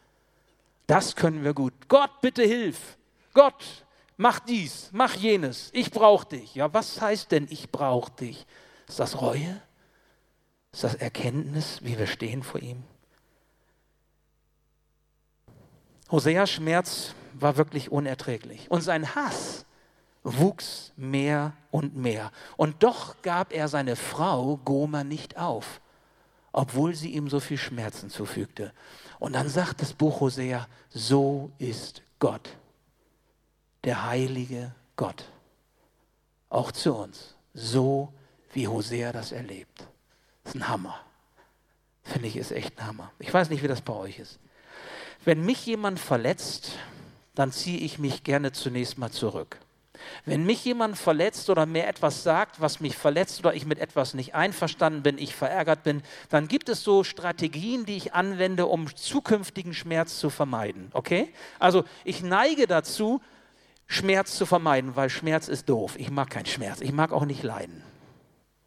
Das 0.87 1.15
können 1.15 1.43
wir 1.43 1.53
gut. 1.53 1.73
Gott, 1.87 2.21
bitte 2.21 2.43
hilf. 2.43 2.97
Gott, 3.33 3.85
mach 4.17 4.39
dies, 4.39 4.89
mach 4.91 5.15
jenes, 5.15 5.69
ich 5.73 5.91
brauche 5.91 6.27
dich. 6.27 6.55
Ja, 6.55 6.73
was 6.73 7.01
heißt 7.01 7.31
denn, 7.31 7.47
ich 7.49 7.69
brauche 7.69 8.11
dich? 8.11 8.45
Ist 8.87 8.99
das 8.99 9.19
Reue? 9.21 9.61
Ist 10.71 10.83
das 10.83 10.95
Erkenntnis, 10.95 11.79
wie 11.81 11.97
wir 11.97 12.07
stehen 12.07 12.43
vor 12.43 12.61
ihm? 12.61 12.83
Hoseas 16.11 16.51
Schmerz 16.51 17.15
war 17.33 17.57
wirklich 17.57 17.91
unerträglich 17.91 18.69
und 18.69 18.81
sein 18.81 19.15
Hass 19.15 19.64
wuchs 20.25 20.91
mehr 20.97 21.53
und 21.71 21.95
mehr. 21.95 22.31
Und 22.57 22.83
doch 22.83 23.21
gab 23.21 23.53
er 23.53 23.67
seine 23.67 23.95
Frau 23.95 24.57
Goma 24.57 25.03
nicht 25.03 25.37
auf, 25.37 25.79
obwohl 26.51 26.95
sie 26.95 27.11
ihm 27.11 27.29
so 27.29 27.39
viel 27.39 27.57
Schmerzen 27.57 28.09
zufügte. 28.09 28.73
Und 29.19 29.33
dann 29.33 29.47
sagt 29.47 29.81
das 29.81 29.93
Buch 29.93 30.19
Hosea, 30.19 30.67
so 30.89 31.51
ist 31.59 32.01
Gott, 32.19 32.49
der 33.83 34.07
heilige 34.07 34.73
Gott, 34.95 35.25
auch 36.49 36.71
zu 36.71 36.95
uns, 36.95 37.35
so 37.53 38.11
wie 38.51 38.67
Hosea 38.67 39.11
das 39.11 39.31
erlebt. 39.31 39.87
Das 40.43 40.55
ist 40.55 40.61
ein 40.61 40.67
Hammer. 40.67 40.99
Finde 42.03 42.27
ich, 42.27 42.35
ist 42.35 42.51
echt 42.51 42.77
ein 42.77 42.87
Hammer. 42.87 43.11
Ich 43.19 43.33
weiß 43.33 43.49
nicht, 43.49 43.63
wie 43.63 43.67
das 43.67 43.81
bei 43.81 43.93
euch 43.93 44.19
ist. 44.19 44.39
Wenn 45.23 45.45
mich 45.45 45.65
jemand 45.65 45.99
verletzt, 45.99 46.71
dann 47.35 47.51
ziehe 47.51 47.79
ich 47.79 47.99
mich 47.99 48.23
gerne 48.23 48.51
zunächst 48.51 48.97
mal 48.97 49.11
zurück. 49.11 49.59
Wenn 50.25 50.45
mich 50.45 50.63
jemand 50.65 50.97
verletzt 50.97 51.49
oder 51.49 51.65
mir 51.65 51.87
etwas 51.87 52.23
sagt, 52.23 52.61
was 52.61 52.79
mich 52.79 52.97
verletzt 52.97 53.39
oder 53.39 53.53
ich 53.53 53.65
mit 53.65 53.79
etwas 53.79 54.13
nicht 54.13 54.35
einverstanden 54.35 55.03
bin, 55.03 55.17
ich 55.17 55.35
verärgert 55.35 55.83
bin, 55.83 56.01
dann 56.29 56.47
gibt 56.47 56.69
es 56.69 56.83
so 56.83 57.03
Strategien, 57.03 57.85
die 57.85 57.97
ich 57.97 58.13
anwende, 58.13 58.65
um 58.65 58.93
zukünftigen 58.95 59.73
Schmerz 59.73 60.19
zu 60.19 60.29
vermeiden. 60.29 60.89
Okay? 60.93 61.33
Also 61.59 61.83
ich 62.03 62.23
neige 62.23 62.67
dazu, 62.67 63.21
Schmerz 63.87 64.35
zu 64.35 64.45
vermeiden, 64.45 64.95
weil 64.95 65.09
Schmerz 65.09 65.47
ist 65.47 65.69
doof. 65.69 65.95
Ich 65.97 66.09
mag 66.09 66.29
keinen 66.29 66.47
Schmerz. 66.47 66.81
Ich 66.81 66.91
mag 66.91 67.11
auch 67.11 67.25
nicht 67.25 67.43
leiden. 67.43 67.83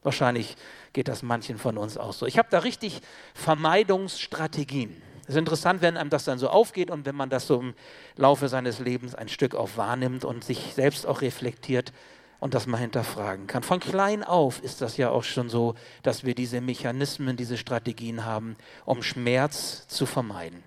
Wahrscheinlich 0.03 0.57
geht 0.93 1.09
das 1.09 1.23
manchen 1.23 1.59
von 1.59 1.77
uns 1.77 1.99
auch 1.99 2.13
so. 2.13 2.27
Ich 2.27 2.39
habe 2.39 2.49
da 2.51 2.61
richtig 2.61 3.01
Vermeidungsstrategien. 3.35 5.03
Es 5.29 5.35
ist 5.35 5.41
interessant, 5.41 5.83
wenn 5.83 5.99
einem 5.99 6.09
das 6.09 6.25
dann 6.25 6.39
so 6.39 6.49
aufgeht 6.49 6.91
und 6.91 7.05
wenn 7.05 7.15
man 7.15 7.29
das 7.29 7.47
so 7.47 7.61
im 7.61 7.75
Laufe 8.17 8.49
seines 8.49 8.79
Lebens 8.79 9.15
ein 9.15 9.29
Stück 9.29 9.55
auf 9.55 9.77
wahrnimmt 9.77 10.25
und 10.25 10.43
sich 10.43 10.73
selbst 10.75 11.07
auch 11.07 11.21
reflektiert 11.21 11.93
und 12.41 12.55
das 12.55 12.67
mal 12.67 12.79
hinterfragen 12.79 13.47
kann. 13.47 13.63
Von 13.63 13.79
klein 13.79 14.25
auf 14.25 14.63
ist 14.63 14.81
das 14.81 14.97
ja 14.97 15.11
auch 15.11 15.25
schon 15.25 15.51
so, 15.51 15.75
dass 16.03 16.25
wir 16.25 16.35
diese 16.35 16.63
Mechanismen, 16.63 17.37
diese 17.37 17.59
Strategien 17.59 18.25
haben, 18.25 18.57
um 18.87 19.03
Schmerz 19.03 19.87
zu 19.87 20.07
vermeiden. 20.07 20.63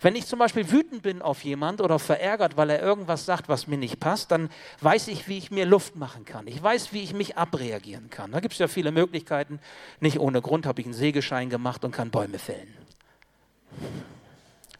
Wenn 0.00 0.16
ich 0.16 0.26
zum 0.26 0.38
Beispiel 0.38 0.70
wütend 0.70 1.02
bin 1.02 1.20
auf 1.20 1.44
jemand 1.44 1.82
oder 1.82 1.98
verärgert, 1.98 2.56
weil 2.56 2.70
er 2.70 2.80
irgendwas 2.80 3.26
sagt, 3.26 3.50
was 3.50 3.66
mir 3.66 3.76
nicht 3.76 4.00
passt, 4.00 4.30
dann 4.30 4.48
weiß 4.80 5.08
ich, 5.08 5.28
wie 5.28 5.36
ich 5.36 5.50
mir 5.50 5.66
Luft 5.66 5.96
machen 5.96 6.24
kann. 6.24 6.46
Ich 6.46 6.62
weiß, 6.62 6.94
wie 6.94 7.02
ich 7.02 7.12
mich 7.12 7.36
abreagieren 7.36 8.08
kann. 8.08 8.32
Da 8.32 8.40
gibt 8.40 8.54
es 8.54 8.58
ja 8.58 8.68
viele 8.68 8.90
Möglichkeiten. 8.90 9.60
Nicht 10.00 10.18
ohne 10.18 10.40
Grund 10.40 10.64
habe 10.64 10.80
ich 10.80 10.86
einen 10.86 10.94
Sägeschein 10.94 11.50
gemacht 11.50 11.84
und 11.84 11.90
kann 11.92 12.10
Bäume 12.10 12.38
fällen. 12.38 12.87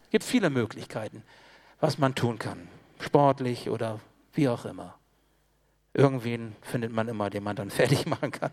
Es 0.04 0.10
gibt 0.10 0.24
viele 0.24 0.50
Möglichkeiten, 0.50 1.22
was 1.80 1.98
man 1.98 2.14
tun 2.14 2.38
kann, 2.38 2.68
sportlich 3.00 3.68
oder 3.68 4.00
wie 4.32 4.48
auch 4.48 4.64
immer. 4.64 4.94
Irgendwen 5.94 6.56
findet 6.62 6.92
man 6.92 7.08
immer, 7.08 7.30
den 7.30 7.42
man 7.42 7.56
dann 7.56 7.70
fertig 7.70 8.06
machen 8.06 8.30
kann. 8.30 8.52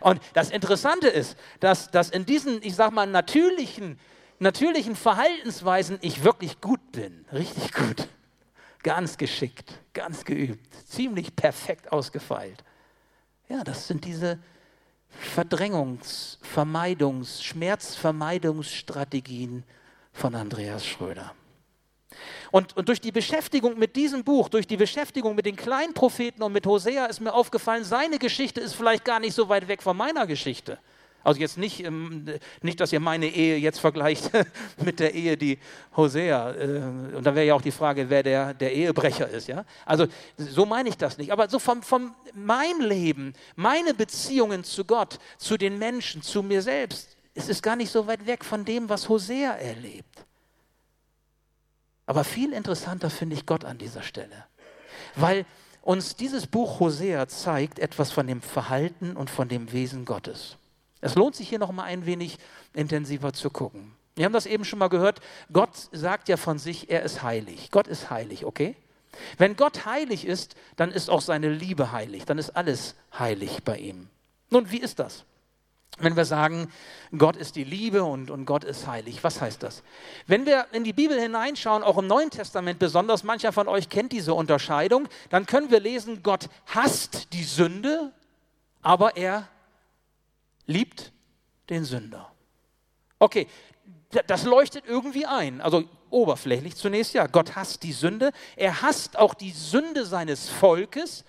Und 0.00 0.20
das 0.34 0.50
Interessante 0.50 1.08
ist, 1.08 1.36
dass, 1.60 1.90
dass 1.90 2.10
in 2.10 2.26
diesen, 2.26 2.62
ich 2.62 2.74
sag 2.76 2.92
mal, 2.92 3.06
natürlichen, 3.06 3.98
natürlichen 4.38 4.94
Verhaltensweisen 4.94 5.98
ich 6.00 6.22
wirklich 6.22 6.60
gut 6.60 6.92
bin. 6.92 7.24
Richtig 7.32 7.72
gut. 7.72 8.08
Ganz 8.82 9.16
geschickt, 9.16 9.80
ganz 9.94 10.24
geübt, 10.24 10.74
ziemlich 10.86 11.34
perfekt 11.34 11.90
ausgefeilt. 11.90 12.62
Ja, 13.48 13.64
das 13.64 13.88
sind 13.88 14.04
diese 14.04 14.38
Verdrängungs-, 15.20 16.38
Vermeidungs-, 16.42 17.42
Schmerzvermeidungsstrategien 17.42 19.64
von 20.12 20.34
Andreas 20.34 20.86
Schröder. 20.86 21.34
Und, 22.50 22.76
und, 22.76 22.88
durch 22.88 23.00
die 23.00 23.12
Beschäftigung 23.12 23.78
mit 23.78 23.96
diesem 23.96 24.22
Buch, 24.22 24.48
durch 24.48 24.66
die 24.66 24.76
Beschäftigung 24.76 25.34
mit 25.34 25.46
den 25.46 25.56
kleinen 25.56 25.94
Propheten 25.94 26.42
und 26.42 26.52
mit 26.52 26.66
Hosea 26.66 27.06
ist 27.06 27.20
mir 27.20 27.34
aufgefallen, 27.34 27.84
seine 27.84 28.18
Geschichte 28.18 28.60
ist 28.60 28.74
vielleicht 28.74 29.04
gar 29.04 29.18
nicht 29.18 29.34
so 29.34 29.48
weit 29.48 29.66
weg 29.66 29.82
von 29.82 29.96
meiner 29.96 30.26
Geschichte. 30.26 30.78
Also 31.24 31.40
jetzt 31.40 31.56
nicht, 31.56 31.82
ähm, 31.82 32.26
nicht, 32.60 32.78
dass 32.80 32.92
ihr 32.92 33.00
meine 33.00 33.26
Ehe 33.26 33.56
jetzt 33.56 33.80
vergleicht 33.80 34.30
mit 34.84 35.00
der 35.00 35.14
Ehe, 35.14 35.36
die 35.36 35.58
Hosea, 35.96 36.52
äh, 36.52 36.82
und 37.16 37.24
da 37.24 37.34
wäre 37.34 37.46
ja 37.46 37.54
auch 37.54 37.62
die 37.62 37.72
Frage, 37.72 38.10
wer 38.10 38.22
der, 38.22 38.52
der 38.52 38.74
Ehebrecher 38.74 39.28
ist. 39.28 39.48
Ja? 39.48 39.64
Also 39.86 40.06
so 40.36 40.66
meine 40.66 40.90
ich 40.90 40.98
das 40.98 41.16
nicht. 41.16 41.32
Aber 41.32 41.48
so 41.48 41.58
von, 41.58 41.82
von 41.82 42.12
meinem 42.34 42.82
Leben, 42.82 43.32
meine 43.56 43.94
Beziehungen 43.94 44.64
zu 44.64 44.84
Gott, 44.84 45.18
zu 45.38 45.56
den 45.56 45.78
Menschen, 45.78 46.20
zu 46.20 46.42
mir 46.42 46.60
selbst, 46.60 47.16
es 47.34 47.48
ist 47.48 47.62
gar 47.62 47.74
nicht 47.74 47.90
so 47.90 48.06
weit 48.06 48.26
weg 48.26 48.44
von 48.44 48.64
dem, 48.64 48.88
was 48.88 49.08
Hosea 49.08 49.54
erlebt. 49.54 50.26
Aber 52.06 52.22
viel 52.22 52.52
interessanter 52.52 53.08
finde 53.08 53.34
ich 53.34 53.46
Gott 53.46 53.64
an 53.64 53.78
dieser 53.78 54.02
Stelle. 54.02 54.44
Weil 55.16 55.46
uns 55.80 56.16
dieses 56.16 56.46
Buch 56.46 56.80
Hosea 56.80 57.26
zeigt 57.28 57.78
etwas 57.78 58.12
von 58.12 58.26
dem 58.26 58.42
Verhalten 58.42 59.16
und 59.16 59.30
von 59.30 59.48
dem 59.48 59.72
Wesen 59.72 60.04
Gottes. 60.04 60.58
Es 61.04 61.16
lohnt 61.16 61.36
sich 61.36 61.50
hier 61.50 61.58
noch 61.58 61.70
mal 61.70 61.82
ein 61.82 62.06
wenig 62.06 62.38
intensiver 62.72 63.34
zu 63.34 63.50
gucken. 63.50 63.92
Wir 64.14 64.24
haben 64.24 64.32
das 64.32 64.46
eben 64.46 64.64
schon 64.64 64.78
mal 64.78 64.88
gehört. 64.88 65.20
Gott 65.52 65.90
sagt 65.92 66.30
ja 66.30 66.38
von 66.38 66.58
sich, 66.58 66.88
er 66.88 67.02
ist 67.02 67.22
heilig. 67.22 67.70
Gott 67.70 67.88
ist 67.88 68.08
heilig, 68.08 68.46
okay? 68.46 68.74
Wenn 69.36 69.54
Gott 69.54 69.84
heilig 69.84 70.26
ist, 70.26 70.54
dann 70.76 70.90
ist 70.90 71.10
auch 71.10 71.20
seine 71.20 71.50
Liebe 71.50 71.92
heilig. 71.92 72.24
Dann 72.24 72.38
ist 72.38 72.56
alles 72.56 72.94
heilig 73.18 73.64
bei 73.64 73.76
ihm. 73.76 74.08
Nun, 74.48 74.70
wie 74.70 74.78
ist 74.78 74.98
das? 74.98 75.24
Wenn 75.98 76.16
wir 76.16 76.24
sagen, 76.24 76.72
Gott 77.16 77.36
ist 77.36 77.56
die 77.56 77.64
Liebe 77.64 78.02
und, 78.02 78.30
und 78.30 78.46
Gott 78.46 78.64
ist 78.64 78.86
heilig, 78.86 79.22
was 79.22 79.42
heißt 79.42 79.62
das? 79.62 79.82
Wenn 80.26 80.46
wir 80.46 80.66
in 80.72 80.84
die 80.84 80.94
Bibel 80.94 81.20
hineinschauen, 81.20 81.82
auch 81.82 81.98
im 81.98 82.06
Neuen 82.06 82.30
Testament 82.30 82.78
besonders, 82.78 83.24
mancher 83.24 83.52
von 83.52 83.68
euch 83.68 83.90
kennt 83.90 84.10
diese 84.10 84.32
Unterscheidung, 84.32 85.06
dann 85.28 85.44
können 85.44 85.70
wir 85.70 85.80
lesen, 85.80 86.22
Gott 86.22 86.48
hasst 86.66 87.34
die 87.34 87.44
Sünde, 87.44 88.10
aber 88.82 89.16
er 89.16 89.48
liebt 90.66 91.12
den 91.70 91.84
Sünder. 91.84 92.32
Okay, 93.18 93.48
das 94.26 94.44
leuchtet 94.44 94.84
irgendwie 94.86 95.26
ein. 95.26 95.60
Also 95.60 95.84
oberflächlich 96.10 96.76
zunächst 96.76 97.14
ja. 97.14 97.26
Gott 97.26 97.56
hasst 97.56 97.82
die 97.82 97.92
Sünde. 97.92 98.32
Er 98.56 98.82
hasst 98.82 99.18
auch 99.18 99.34
die 99.34 99.50
Sünde 99.50 100.06
seines 100.06 100.48
Volkes. 100.48 101.24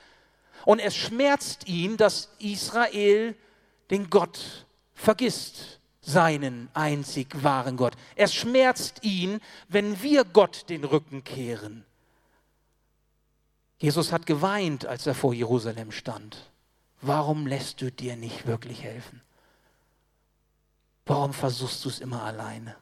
Und 0.65 0.79
es 0.79 0.95
schmerzt 0.95 1.67
ihn, 1.67 1.97
dass 1.97 2.29
Israel 2.39 3.35
den 3.91 4.09
Gott 4.09 4.65
vergisst, 4.93 5.79
seinen 6.01 6.69
einzig 6.73 7.43
wahren 7.43 7.77
Gott. 7.77 7.93
Es 8.15 8.33
schmerzt 8.33 9.03
ihn, 9.03 9.39
wenn 9.67 10.01
wir 10.01 10.23
Gott 10.23 10.69
den 10.69 10.83
Rücken 10.83 11.23
kehren. 11.23 11.85
Jesus 13.79 14.11
hat 14.11 14.25
geweint, 14.25 14.85
als 14.85 15.05
er 15.05 15.15
vor 15.15 15.33
Jerusalem 15.33 15.91
stand. 15.91 16.51
Warum 17.07 17.45
lässt 17.45 17.81
du 17.81 17.91
dir 17.91 18.15
nicht 18.15 18.47
wirklich 18.47 18.81
helfen? 18.81 19.21
Warum 21.05 21.33
versuchst 21.33 21.85
du 21.85 21.89
es 21.89 21.99
immer 21.99 22.23
alleine? 22.23 22.75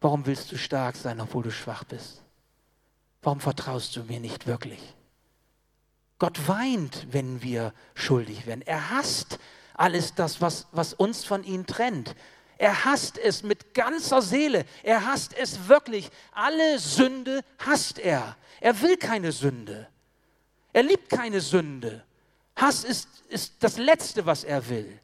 Warum 0.00 0.24
willst 0.24 0.50
du 0.50 0.56
stark 0.56 0.96
sein, 0.96 1.20
obwohl 1.20 1.42
du 1.42 1.50
schwach 1.50 1.84
bist? 1.84 2.22
Warum 3.20 3.40
vertraust 3.40 3.94
du 3.94 4.04
mir 4.04 4.20
nicht 4.20 4.46
wirklich? 4.46 4.80
Gott 6.18 6.48
weint, 6.48 7.08
wenn 7.10 7.42
wir 7.42 7.74
schuldig 7.94 8.46
werden. 8.46 8.62
Er 8.62 8.88
hasst 8.88 9.38
alles 9.74 10.14
das, 10.14 10.40
was, 10.40 10.66
was 10.72 10.94
uns 10.94 11.26
von 11.26 11.44
ihm 11.44 11.66
trennt. 11.66 12.16
Er 12.56 12.86
hasst 12.86 13.18
es 13.18 13.42
mit 13.42 13.74
ganzer 13.74 14.22
Seele. 14.22 14.64
Er 14.82 15.04
hasst 15.04 15.34
es 15.34 15.68
wirklich. 15.68 16.10
Alle 16.32 16.78
Sünde 16.78 17.44
hasst 17.58 17.98
er. 17.98 18.34
Er 18.60 18.80
will 18.80 18.96
keine 18.96 19.30
Sünde. 19.30 19.88
Er 20.72 20.84
liebt 20.84 21.10
keine 21.10 21.42
Sünde. 21.42 22.02
Hass 22.56 22.84
ist, 22.84 23.08
ist 23.28 23.54
das 23.60 23.78
Letzte, 23.78 24.26
was 24.26 24.44
er 24.44 24.68
will. 24.68 25.00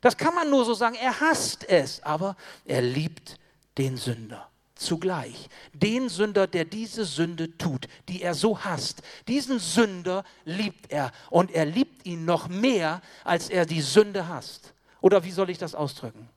Das 0.00 0.16
kann 0.16 0.34
man 0.34 0.50
nur 0.50 0.64
so 0.64 0.74
sagen. 0.74 0.96
Er 0.96 1.20
hasst 1.20 1.68
es, 1.68 2.02
aber 2.02 2.36
er 2.64 2.82
liebt 2.82 3.38
den 3.76 3.96
Sünder 3.96 4.48
zugleich. 4.78 5.48
Den 5.72 6.08
Sünder, 6.08 6.46
der 6.46 6.64
diese 6.64 7.04
Sünde 7.04 7.56
tut, 7.58 7.88
die 8.08 8.22
er 8.22 8.34
so 8.34 8.64
hasst. 8.64 9.02
Diesen 9.26 9.58
Sünder 9.58 10.24
liebt 10.44 10.90
er 10.90 11.12
und 11.30 11.50
er 11.50 11.66
liebt 11.66 12.06
ihn 12.06 12.24
noch 12.24 12.48
mehr, 12.48 13.02
als 13.24 13.50
er 13.50 13.66
die 13.66 13.82
Sünde 13.82 14.28
hasst. 14.28 14.72
Oder 15.00 15.24
wie 15.24 15.32
soll 15.32 15.50
ich 15.50 15.58
das 15.58 15.74
ausdrücken? 15.74 16.28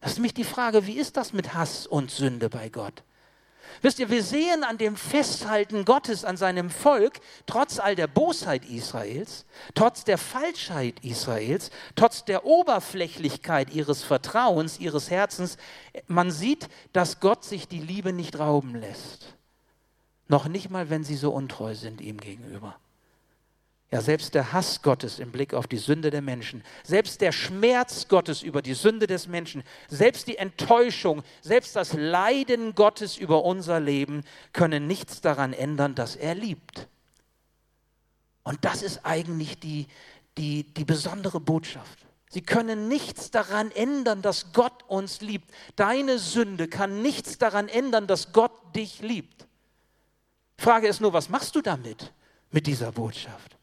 Das 0.00 0.12
ist 0.12 0.18
nämlich 0.18 0.34
die 0.34 0.44
Frage, 0.44 0.86
wie 0.86 0.98
ist 0.98 1.16
das 1.16 1.32
mit 1.32 1.54
Hass 1.54 1.86
und 1.86 2.10
Sünde 2.10 2.48
bei 2.48 2.68
Gott? 2.68 3.02
Wisst 3.82 3.98
ihr, 3.98 4.10
wir 4.10 4.22
sehen 4.22 4.64
an 4.64 4.78
dem 4.78 4.96
Festhalten 4.96 5.84
Gottes 5.84 6.24
an 6.24 6.36
seinem 6.36 6.70
Volk, 6.70 7.20
trotz 7.46 7.78
all 7.78 7.94
der 7.94 8.06
Bosheit 8.08 8.64
Israels, 8.64 9.46
trotz 9.74 10.04
der 10.04 10.18
Falschheit 10.18 11.04
Israels, 11.04 11.70
trotz 11.94 12.24
der 12.24 12.44
Oberflächlichkeit 12.44 13.72
ihres 13.72 14.02
Vertrauens, 14.02 14.78
ihres 14.80 15.10
Herzens, 15.10 15.56
man 16.06 16.30
sieht, 16.30 16.68
dass 16.92 17.20
Gott 17.20 17.44
sich 17.44 17.68
die 17.68 17.80
Liebe 17.80 18.12
nicht 18.12 18.38
rauben 18.38 18.74
lässt. 18.74 19.34
Noch 20.26 20.48
nicht 20.48 20.70
mal, 20.70 20.90
wenn 20.90 21.04
sie 21.04 21.16
so 21.16 21.30
untreu 21.30 21.74
sind 21.74 22.00
ihm 22.00 22.18
gegenüber. 22.18 22.76
Ja, 23.90 24.02
selbst 24.02 24.34
der 24.34 24.52
Hass 24.52 24.82
Gottes 24.82 25.18
im 25.18 25.32
Blick 25.32 25.54
auf 25.54 25.66
die 25.66 25.78
Sünde 25.78 26.10
der 26.10 26.20
Menschen, 26.20 26.62
selbst 26.82 27.22
der 27.22 27.32
Schmerz 27.32 28.06
Gottes 28.08 28.42
über 28.42 28.60
die 28.60 28.74
Sünde 28.74 29.06
des 29.06 29.28
Menschen, 29.28 29.62
selbst 29.88 30.26
die 30.26 30.36
Enttäuschung, 30.36 31.22
selbst 31.40 31.74
das 31.74 31.94
Leiden 31.94 32.74
Gottes 32.74 33.16
über 33.16 33.44
unser 33.44 33.80
Leben 33.80 34.24
können 34.52 34.86
nichts 34.86 35.22
daran 35.22 35.54
ändern, 35.54 35.94
dass 35.94 36.16
er 36.16 36.34
liebt. 36.34 36.86
Und 38.42 38.62
das 38.62 38.82
ist 38.82 39.06
eigentlich 39.06 39.58
die, 39.58 39.86
die, 40.36 40.64
die 40.64 40.84
besondere 40.84 41.40
Botschaft. 41.40 41.98
Sie 42.30 42.42
können 42.42 42.88
nichts 42.88 43.30
daran 43.30 43.70
ändern, 43.70 44.20
dass 44.20 44.52
Gott 44.52 44.84
uns 44.86 45.22
liebt. 45.22 45.50
Deine 45.76 46.18
Sünde 46.18 46.68
kann 46.68 47.00
nichts 47.00 47.38
daran 47.38 47.68
ändern, 47.68 48.06
dass 48.06 48.32
Gott 48.34 48.52
dich 48.76 49.00
liebt. 49.00 49.46
Frage 50.58 50.88
ist 50.88 51.00
nur, 51.00 51.14
was 51.14 51.30
machst 51.30 51.54
du 51.54 51.62
damit, 51.62 52.12
mit 52.50 52.66
dieser 52.66 52.92
Botschaft? 52.92 53.57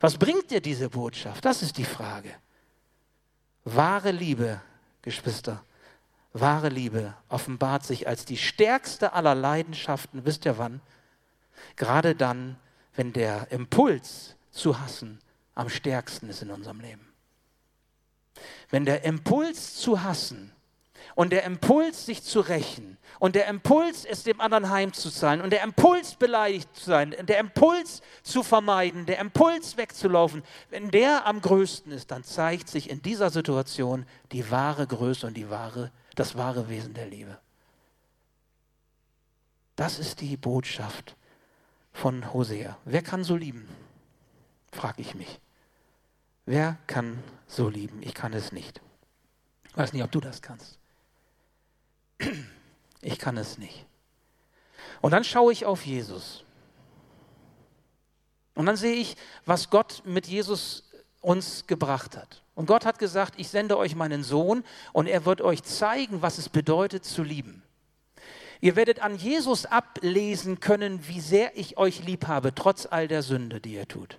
Was 0.00 0.16
bringt 0.16 0.50
dir 0.50 0.60
diese 0.60 0.90
Botschaft? 0.90 1.44
Das 1.44 1.62
ist 1.62 1.76
die 1.76 1.84
Frage. 1.84 2.32
Wahre 3.64 4.12
Liebe, 4.12 4.60
Geschwister, 5.02 5.62
wahre 6.32 6.68
Liebe 6.68 7.14
offenbart 7.28 7.84
sich 7.84 8.06
als 8.06 8.24
die 8.24 8.36
stärkste 8.36 9.12
aller 9.12 9.34
Leidenschaften, 9.34 10.24
wisst 10.24 10.44
ihr 10.44 10.58
wann? 10.58 10.80
Gerade 11.76 12.14
dann, 12.14 12.56
wenn 12.94 13.12
der 13.12 13.50
Impuls 13.50 14.36
zu 14.50 14.80
hassen 14.80 15.18
am 15.54 15.68
stärksten 15.68 16.28
ist 16.28 16.42
in 16.42 16.50
unserem 16.50 16.80
Leben. 16.80 17.12
Wenn 18.70 18.84
der 18.84 19.04
Impuls 19.04 19.74
zu 19.74 20.02
hassen 20.02 20.52
und 21.18 21.30
der 21.30 21.42
Impuls, 21.42 22.06
sich 22.06 22.22
zu 22.22 22.38
rächen 22.38 22.96
und 23.18 23.34
der 23.34 23.48
Impuls, 23.48 24.04
es 24.04 24.22
dem 24.22 24.40
anderen 24.40 24.70
heimzuzahlen 24.70 25.40
und 25.40 25.50
der 25.50 25.64
Impuls, 25.64 26.14
beleidigt 26.14 26.68
zu 26.76 26.84
sein, 26.84 27.12
der 27.26 27.40
Impuls 27.40 28.02
zu 28.22 28.44
vermeiden, 28.44 29.04
der 29.04 29.18
Impuls 29.18 29.76
wegzulaufen, 29.76 30.44
wenn 30.70 30.92
der 30.92 31.26
am 31.26 31.40
größten 31.40 31.90
ist, 31.90 32.12
dann 32.12 32.22
zeigt 32.22 32.68
sich 32.68 32.88
in 32.88 33.02
dieser 33.02 33.30
Situation 33.30 34.06
die 34.30 34.48
wahre 34.52 34.86
Größe 34.86 35.26
und 35.26 35.36
die 35.36 35.50
wahre, 35.50 35.90
das 36.14 36.36
wahre 36.36 36.68
Wesen 36.68 36.94
der 36.94 37.08
Liebe. 37.08 37.36
Das 39.74 39.98
ist 39.98 40.20
die 40.20 40.36
Botschaft 40.36 41.16
von 41.92 42.32
Hosea. 42.32 42.78
Wer 42.84 43.02
kann 43.02 43.24
so 43.24 43.34
lieben? 43.34 43.68
Frage 44.70 45.02
ich 45.02 45.16
mich. 45.16 45.40
Wer 46.46 46.78
kann 46.86 47.20
so 47.48 47.68
lieben? 47.68 48.04
Ich 48.04 48.14
kann 48.14 48.32
es 48.34 48.52
nicht. 48.52 48.80
Ich 49.68 49.76
weiß 49.76 49.92
nicht, 49.92 50.04
ob 50.04 50.12
du 50.12 50.20
das 50.20 50.42
kannst. 50.42 50.77
Ich 53.00 53.18
kann 53.18 53.36
es 53.36 53.58
nicht. 53.58 53.86
Und 55.00 55.12
dann 55.12 55.24
schaue 55.24 55.52
ich 55.52 55.64
auf 55.64 55.86
Jesus. 55.86 56.44
Und 58.54 58.66
dann 58.66 58.76
sehe 58.76 58.96
ich, 58.96 59.16
was 59.46 59.70
Gott 59.70 60.02
mit 60.04 60.26
Jesus 60.26 60.90
uns 61.20 61.66
gebracht 61.66 62.16
hat. 62.16 62.42
Und 62.54 62.66
Gott 62.66 62.84
hat 62.84 62.98
gesagt, 62.98 63.34
ich 63.36 63.48
sende 63.48 63.78
euch 63.78 63.94
meinen 63.94 64.24
Sohn 64.24 64.64
und 64.92 65.06
er 65.06 65.24
wird 65.24 65.40
euch 65.40 65.62
zeigen, 65.62 66.22
was 66.22 66.38
es 66.38 66.48
bedeutet 66.48 67.04
zu 67.04 67.22
lieben. 67.22 67.62
Ihr 68.60 68.74
werdet 68.74 69.00
an 69.00 69.16
Jesus 69.16 69.66
ablesen 69.66 70.58
können, 70.58 71.06
wie 71.06 71.20
sehr 71.20 71.56
ich 71.56 71.76
euch 71.76 72.04
lieb 72.04 72.26
habe, 72.26 72.52
trotz 72.54 72.86
all 72.86 73.06
der 73.06 73.22
Sünde, 73.22 73.60
die 73.60 73.74
ihr 73.74 73.86
tut. 73.86 74.18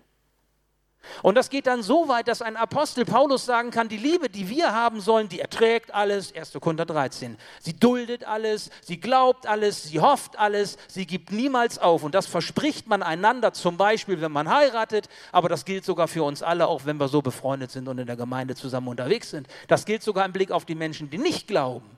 Und 1.22 1.36
das 1.36 1.50
geht 1.50 1.67
dann 1.67 1.82
so 1.84 2.08
weit, 2.08 2.28
dass 2.28 2.41
ein 2.41 2.56
Apostel 2.56 3.06
Paulus 3.06 3.45
sagen 3.45 3.72
kann, 3.72 3.89
die 3.89 3.98
Liebe, 3.98 4.30
die 4.30 4.50
wir 4.50 4.74
haben 4.74 5.02
sollen, 5.02 5.30
die 5.30 5.39
erträgt 5.39 5.93
alles, 5.93 6.34
1. 6.36 6.54
Korinther 6.60 6.86
13. 6.86 7.38
Sie 7.60 7.74
duldet 7.74 8.24
alles, 8.24 8.69
sie 8.82 9.00
glaubt 9.00 9.48
alles, 9.48 9.84
sie 9.84 10.00
hofft 10.00 10.38
alles, 10.38 10.78
sie 10.88 11.06
gibt 11.06 11.32
niemals 11.32 11.78
auf. 11.80 12.04
Und 12.04 12.15
das 12.15 12.28
verspricht 12.28 12.88
man 12.88 13.04
einander, 13.04 13.54
zum 13.54 13.78
Beispiel, 13.78 14.22
wenn 14.22 14.32
man 14.32 14.50
heiratet, 14.50 15.10
aber 15.32 15.50
das 15.50 15.65
gilt 15.65 15.86
sogar 15.86 16.08
für 16.08 16.24
uns 16.24 16.43
alle, 16.43 16.67
auch 16.67 16.86
wenn 16.86 16.98
wir 16.98 17.08
so 17.08 17.22
befreundet 17.22 17.72
sind 17.72 17.88
und 17.88 17.98
in 17.98 18.08
der 18.08 18.15
Gemeinde 18.15 18.56
zusammen 18.56 18.88
unterwegs 18.88 19.30
sind. 19.30 19.48
Das 19.67 19.86
gilt 19.86 20.04
sogar 20.04 20.26
im 20.26 20.34
Blick 20.34 20.52
auf 20.52 20.65
die 20.65 20.76
Menschen, 20.76 21.10
die 21.10 21.17
nicht 21.17 21.48
glauben, 21.48 21.98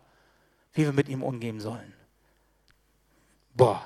wie 0.74 0.84
wir 0.84 0.94
mit 0.94 1.10
ihm 1.10 1.24
umgehen 1.24 1.60
sollen. 1.60 1.94
Boah. 3.54 3.84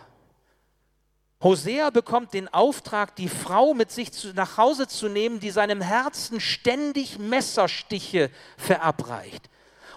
Hosea 1.45 1.91
bekommt 1.91 2.33
den 2.33 2.51
Auftrag, 2.51 3.15
die 3.15 3.29
Frau 3.29 3.75
mit 3.75 3.91
sich 3.91 4.11
zu, 4.11 4.33
nach 4.33 4.57
Hause 4.57 4.87
zu 4.87 5.09
nehmen, 5.09 5.39
die 5.39 5.51
seinem 5.51 5.79
Herzen 5.79 6.39
ständig 6.39 7.19
Messerstiche 7.19 8.31
verabreicht. 8.57 9.47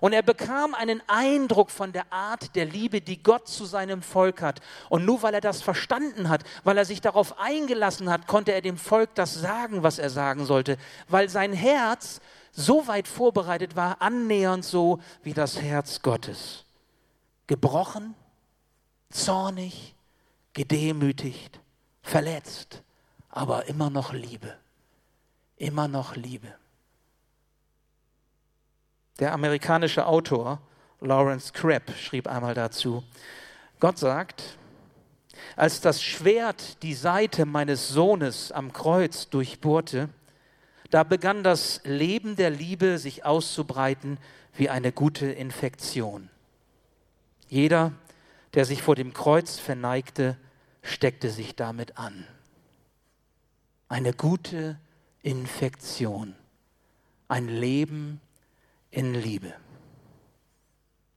Und 0.03 0.13
er 0.13 0.21
bekam 0.21 0.75
einen 0.75 1.01
Eindruck 1.07 1.71
von 1.71 1.91
der 1.91 2.13
Art 2.13 2.55
der 2.55 2.67
Liebe, 2.67 3.01
die 3.01 3.23
Gott 3.23 3.49
zu 3.49 3.65
seinem 3.65 4.03
Volk 4.03 4.43
hat. 4.43 4.61
Und 4.91 5.07
nur 5.07 5.23
weil 5.23 5.33
er 5.33 5.41
das 5.41 5.63
verstanden 5.63 6.29
hat, 6.29 6.45
weil 6.65 6.77
er 6.77 6.85
sich 6.85 7.01
darauf 7.01 7.41
eingelassen 7.41 8.11
hat, 8.11 8.27
konnte 8.27 8.53
er 8.53 8.61
dem 8.61 8.77
Volk 8.77 9.15
das 9.15 9.33
sagen, 9.33 9.83
was 9.83 9.99
er 9.99 10.11
sagen 10.11 10.45
sollte, 10.45 10.77
weil 11.09 11.31
sein 11.31 11.55
Herz 11.55 12.21
so 12.53 12.87
weit 12.89 13.09
vorbereitet 13.09 13.75
war, 13.75 14.03
annähernd 14.03 14.67
so 14.67 15.01
wie 15.23 15.33
das 15.33 15.63
Herz 15.63 16.03
Gottes. 16.03 16.67
Gebrochen, 17.47 18.15
zornig, 19.09 19.95
gedemütigt, 20.59 21.61
verletzt, 22.03 22.83
aber 23.29 23.67
immer 23.67 23.91
noch 23.91 24.13
Liebe. 24.13 24.57
Immer 25.57 25.87
noch 25.87 26.17
Liebe. 26.17 26.53
Der 29.21 29.33
amerikanische 29.35 30.05
Autor 30.05 30.61
Lawrence 31.01 31.53
Crabb 31.53 31.93
schrieb 31.97 32.27
einmal 32.27 32.55
dazu, 32.55 33.05
Gott 33.79 33.99
sagt, 33.99 34.59
als 35.55 35.81
das 35.81 36.03
Schwert 36.03 36.83
die 36.83 36.95
Seite 36.95 37.47
meines 37.47 37.87
Sohnes 37.87 38.51
am 38.51 38.73
Kreuz 38.73 39.29
durchbohrte, 39.29 40.09
da 40.91 41.05
begann 41.05 41.45
das 41.45 41.81
Leben 41.85 42.35
der 42.35 42.51
Liebe 42.51 42.99
sich 42.99 43.25
auszubreiten 43.25 44.19
wie 44.55 44.69
eine 44.69 44.91
gute 44.91 45.27
Infektion. 45.27 46.31
Jeder, 47.49 47.93
der 48.55 48.65
sich 48.65 48.83
vor 48.83 48.97
dem 48.97 49.13
Kreuz 49.13 49.61
verneigte, 49.61 50.37
steckte 50.89 51.31
sich 51.31 51.55
damit 51.55 51.99
an. 51.99 52.27
Eine 53.89 54.13
gute 54.13 54.79
Infektion, 55.23 56.35
ein 57.29 57.49
Leben 57.49 58.21
in 58.91 59.15
Liebe. 59.15 59.55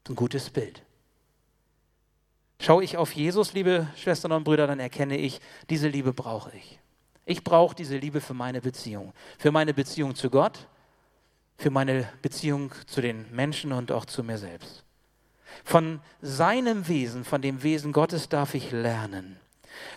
Ein 0.08 0.16
gutes 0.16 0.50
Bild. 0.50 0.84
Schaue 2.60 2.84
ich 2.84 2.98
auf 2.98 3.14
Jesus, 3.14 3.54
liebe 3.54 3.88
Schwestern 3.96 4.34
und 4.34 4.44
Brüder, 4.44 4.68
dann 4.68 4.80
erkenne 4.80 5.18
ich, 5.18 5.42
diese 5.70 5.88
Liebe 5.88 6.14
brauche 6.14 6.56
ich. 6.56 6.80
Ich 7.26 7.44
brauche 7.44 7.76
diese 7.76 7.98
Liebe 7.98 8.22
für 8.22 8.34
meine 8.34 8.62
Beziehung. 8.62 9.14
Für 9.40 9.52
meine 9.52 9.74
Beziehung 9.74 10.16
zu 10.16 10.30
Gott, 10.30 10.68
für 11.58 11.72
meine 11.72 12.08
Beziehung 12.22 12.72
zu 12.86 13.02
den 13.02 13.34
Menschen 13.34 13.72
und 13.72 13.92
auch 13.92 14.06
zu 14.06 14.24
mir 14.24 14.38
selbst. 14.38 14.84
Von 15.64 16.02
seinem 16.22 16.88
Wesen, 16.88 17.26
von 17.26 17.42
dem 17.42 17.64
Wesen 17.64 17.94
Gottes 17.94 18.30
darf 18.30 18.54
ich 18.54 18.72
lernen. 18.72 19.41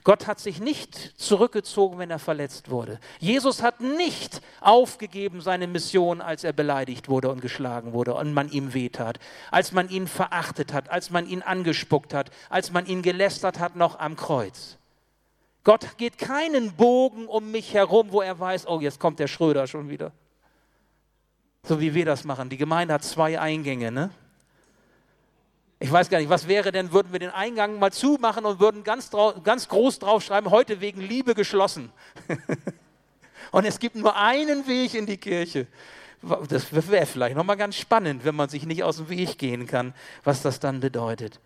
Gott 0.02 0.26
hat 0.26 0.40
sich 0.40 0.60
nicht 0.60 1.20
zurückgezogen, 1.20 1.98
wenn 1.98 2.10
er 2.10 2.18
verletzt 2.18 2.70
wurde. 2.70 2.98
Jesus 3.18 3.62
hat 3.62 3.80
nicht 3.80 4.40
aufgegeben 4.60 5.40
seine 5.40 5.66
Mission, 5.66 6.20
als 6.20 6.44
er 6.44 6.52
beleidigt 6.52 7.08
wurde 7.08 7.30
und 7.30 7.40
geschlagen 7.40 7.92
wurde 7.92 8.14
und 8.14 8.34
man 8.34 8.50
ihm 8.50 8.74
wehtat, 8.74 9.18
als 9.50 9.72
man 9.72 9.88
ihn 9.88 10.06
verachtet 10.06 10.72
hat, 10.72 10.90
als 10.90 11.10
man 11.10 11.26
ihn 11.26 11.42
angespuckt 11.42 12.14
hat, 12.14 12.30
als 12.50 12.72
man 12.72 12.86
ihn 12.86 13.02
gelästert 13.02 13.58
hat 13.58 13.76
noch 13.76 13.98
am 13.98 14.16
Kreuz. 14.16 14.76
Gott 15.64 15.96
geht 15.96 16.18
keinen 16.18 16.72
Bogen 16.72 17.26
um 17.26 17.50
mich 17.50 17.72
herum, 17.72 18.12
wo 18.12 18.20
er 18.20 18.38
weiß, 18.38 18.66
oh, 18.66 18.80
jetzt 18.80 19.00
kommt 19.00 19.18
der 19.18 19.28
Schröder 19.28 19.66
schon 19.66 19.88
wieder. 19.88 20.12
So 21.62 21.80
wie 21.80 21.94
wir 21.94 22.04
das 22.04 22.24
machen. 22.24 22.50
Die 22.50 22.58
Gemeinde 22.58 22.92
hat 22.92 23.02
zwei 23.02 23.40
Eingänge, 23.40 23.90
ne? 23.90 24.10
Ich 25.84 25.92
weiß 25.92 26.08
gar 26.08 26.16
nicht, 26.16 26.30
was 26.30 26.48
wäre 26.48 26.72
denn, 26.72 26.92
würden 26.92 27.12
wir 27.12 27.18
den 27.18 27.28
Eingang 27.28 27.78
mal 27.78 27.92
zumachen 27.92 28.46
und 28.46 28.58
würden 28.58 28.84
ganz, 28.84 29.10
ganz 29.42 29.68
groß 29.68 29.98
draufschreiben, 29.98 30.50
heute 30.50 30.80
wegen 30.80 31.02
Liebe 31.02 31.34
geschlossen. 31.34 31.92
und 33.50 33.66
es 33.66 33.78
gibt 33.78 33.94
nur 33.94 34.16
einen 34.16 34.66
Weg 34.66 34.94
in 34.94 35.04
die 35.04 35.18
Kirche. 35.18 35.66
Das 36.48 36.72
wäre 36.72 37.04
vielleicht 37.04 37.36
nochmal 37.36 37.58
ganz 37.58 37.76
spannend, 37.76 38.24
wenn 38.24 38.34
man 38.34 38.48
sich 38.48 38.64
nicht 38.64 38.82
aus 38.82 38.96
dem 38.96 39.10
Weg 39.10 39.36
gehen 39.36 39.66
kann, 39.66 39.92
was 40.22 40.40
das 40.40 40.58
dann 40.58 40.80
bedeutet. 40.80 41.38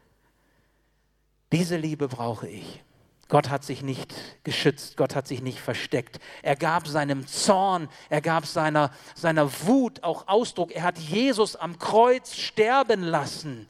Diese 1.51 1.77
Liebe 1.77 2.07
brauche 2.07 2.47
ich. 2.47 2.85
Gott 3.27 3.51
hat 3.51 3.65
sich 3.65 3.83
nicht 3.83 4.15
geschützt, 4.45 4.97
Gott 4.97 5.17
hat 5.17 5.27
sich 5.27 5.43
nicht 5.43 5.59
versteckt. 5.59 6.21
Er 6.43 6.55
gab 6.55 6.87
seinem 6.87 7.27
Zorn, 7.27 7.89
er 8.09 8.21
gab 8.21 8.47
seiner, 8.47 8.93
seiner 9.17 9.51
Wut 9.67 10.05
auch 10.05 10.29
Ausdruck. 10.29 10.71
Er 10.71 10.85
hat 10.85 10.97
Jesus 10.97 11.57
am 11.57 11.81
Kreuz 11.81 12.37
sterben 12.37 13.03
lassen 13.03 13.69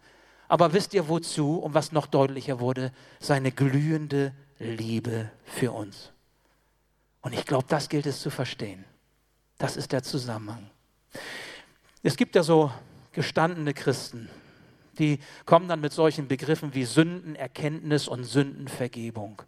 aber 0.49 0.73
wisst 0.73 0.95
ihr 0.95 1.09
wozu? 1.09 1.59
Und 1.59 1.75
was 1.75 1.93
noch 1.93 2.07
deutlicher 2.07 2.61
wurde, 2.61 2.93
seine 3.21 3.53
glühende 3.53 4.33
Liebe 4.59 5.31
für 5.45 5.73
uns. 5.73 6.13
Und 7.21 7.35
ich 7.35 7.45
glaube, 7.45 7.67
das 7.69 7.89
gilt 7.89 8.07
es 8.07 8.21
zu 8.21 8.31
verstehen. 8.31 8.85
Das 9.59 9.77
ist 9.77 9.93
der 9.93 10.03
Zusammenhang. 10.03 10.71
Es 12.03 12.17
gibt 12.17 12.35
ja 12.35 12.43
so 12.43 12.73
gestandene 13.13 13.75
Christen, 13.75 14.29
Die 14.99 15.21
kommen 15.45 15.69
dann 15.69 15.81
mit 15.81 15.93
solchen 15.93 16.29
Begriffen 16.29 16.75
wie 16.75 16.85
Sündenerkenntnis 16.85 18.09
und 18.09 18.25
Sündenvergebung. 18.25 19.43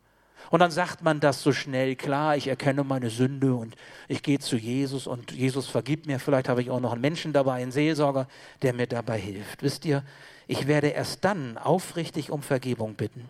Und 0.48 0.60
dann 0.60 0.70
sagt 0.70 1.02
man 1.02 1.20
das 1.20 1.42
so 1.42 1.52
schnell, 1.52 1.94
klar, 1.96 2.36
ich 2.36 2.48
erkenne 2.48 2.82
meine 2.82 3.10
Sünde 3.10 3.54
und 3.54 3.76
ich 4.08 4.22
gehe 4.22 4.38
zu 4.38 4.56
Jesus 4.56 5.06
und 5.06 5.32
Jesus 5.32 5.68
vergibt 5.68 6.06
mir. 6.06 6.18
Vielleicht 6.18 6.48
habe 6.48 6.62
ich 6.62 6.70
auch 6.70 6.80
noch 6.80 6.92
einen 6.92 7.02
Menschen 7.02 7.32
dabei, 7.32 7.62
einen 7.62 7.72
Seelsorger, 7.72 8.26
der 8.62 8.72
mir 8.72 8.86
dabei 8.86 9.18
hilft. 9.18 9.62
Wisst 9.62 9.84
ihr, 9.84 10.02
ich 10.48 10.66
werde 10.66 10.88
erst 10.88 11.24
dann 11.24 11.58
aufrichtig 11.58 12.30
um 12.30 12.42
Vergebung 12.42 12.94
bitten, 12.94 13.28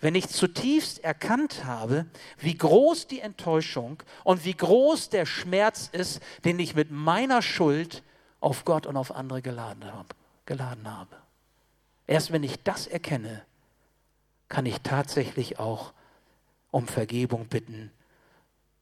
wenn 0.00 0.14
ich 0.14 0.28
zutiefst 0.28 1.02
erkannt 1.02 1.64
habe, 1.64 2.06
wie 2.38 2.56
groß 2.56 3.08
die 3.08 3.20
Enttäuschung 3.20 4.02
und 4.22 4.44
wie 4.44 4.54
groß 4.54 5.08
der 5.08 5.26
Schmerz 5.26 5.88
ist, 5.90 6.20
den 6.44 6.60
ich 6.60 6.76
mit 6.76 6.90
meiner 6.92 7.42
Schuld 7.42 8.04
auf 8.38 8.64
Gott 8.64 8.86
und 8.86 8.96
auf 8.96 9.14
andere 9.14 9.42
geladen 9.42 9.84
habe. 9.86 11.16
Erst 12.06 12.32
wenn 12.32 12.42
ich 12.42 12.62
das 12.62 12.86
erkenne, 12.86 13.42
kann 14.48 14.66
ich 14.66 14.82
tatsächlich 14.82 15.58
auch 15.58 15.92
um 16.72 16.88
Vergebung 16.88 17.46
bitten. 17.46 17.92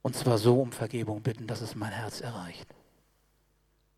Und 0.00 0.16
zwar 0.16 0.38
so 0.38 0.62
um 0.62 0.72
Vergebung 0.72 1.20
bitten, 1.20 1.46
dass 1.46 1.60
es 1.60 1.74
mein 1.74 1.92
Herz 1.92 2.22
erreicht. 2.22 2.74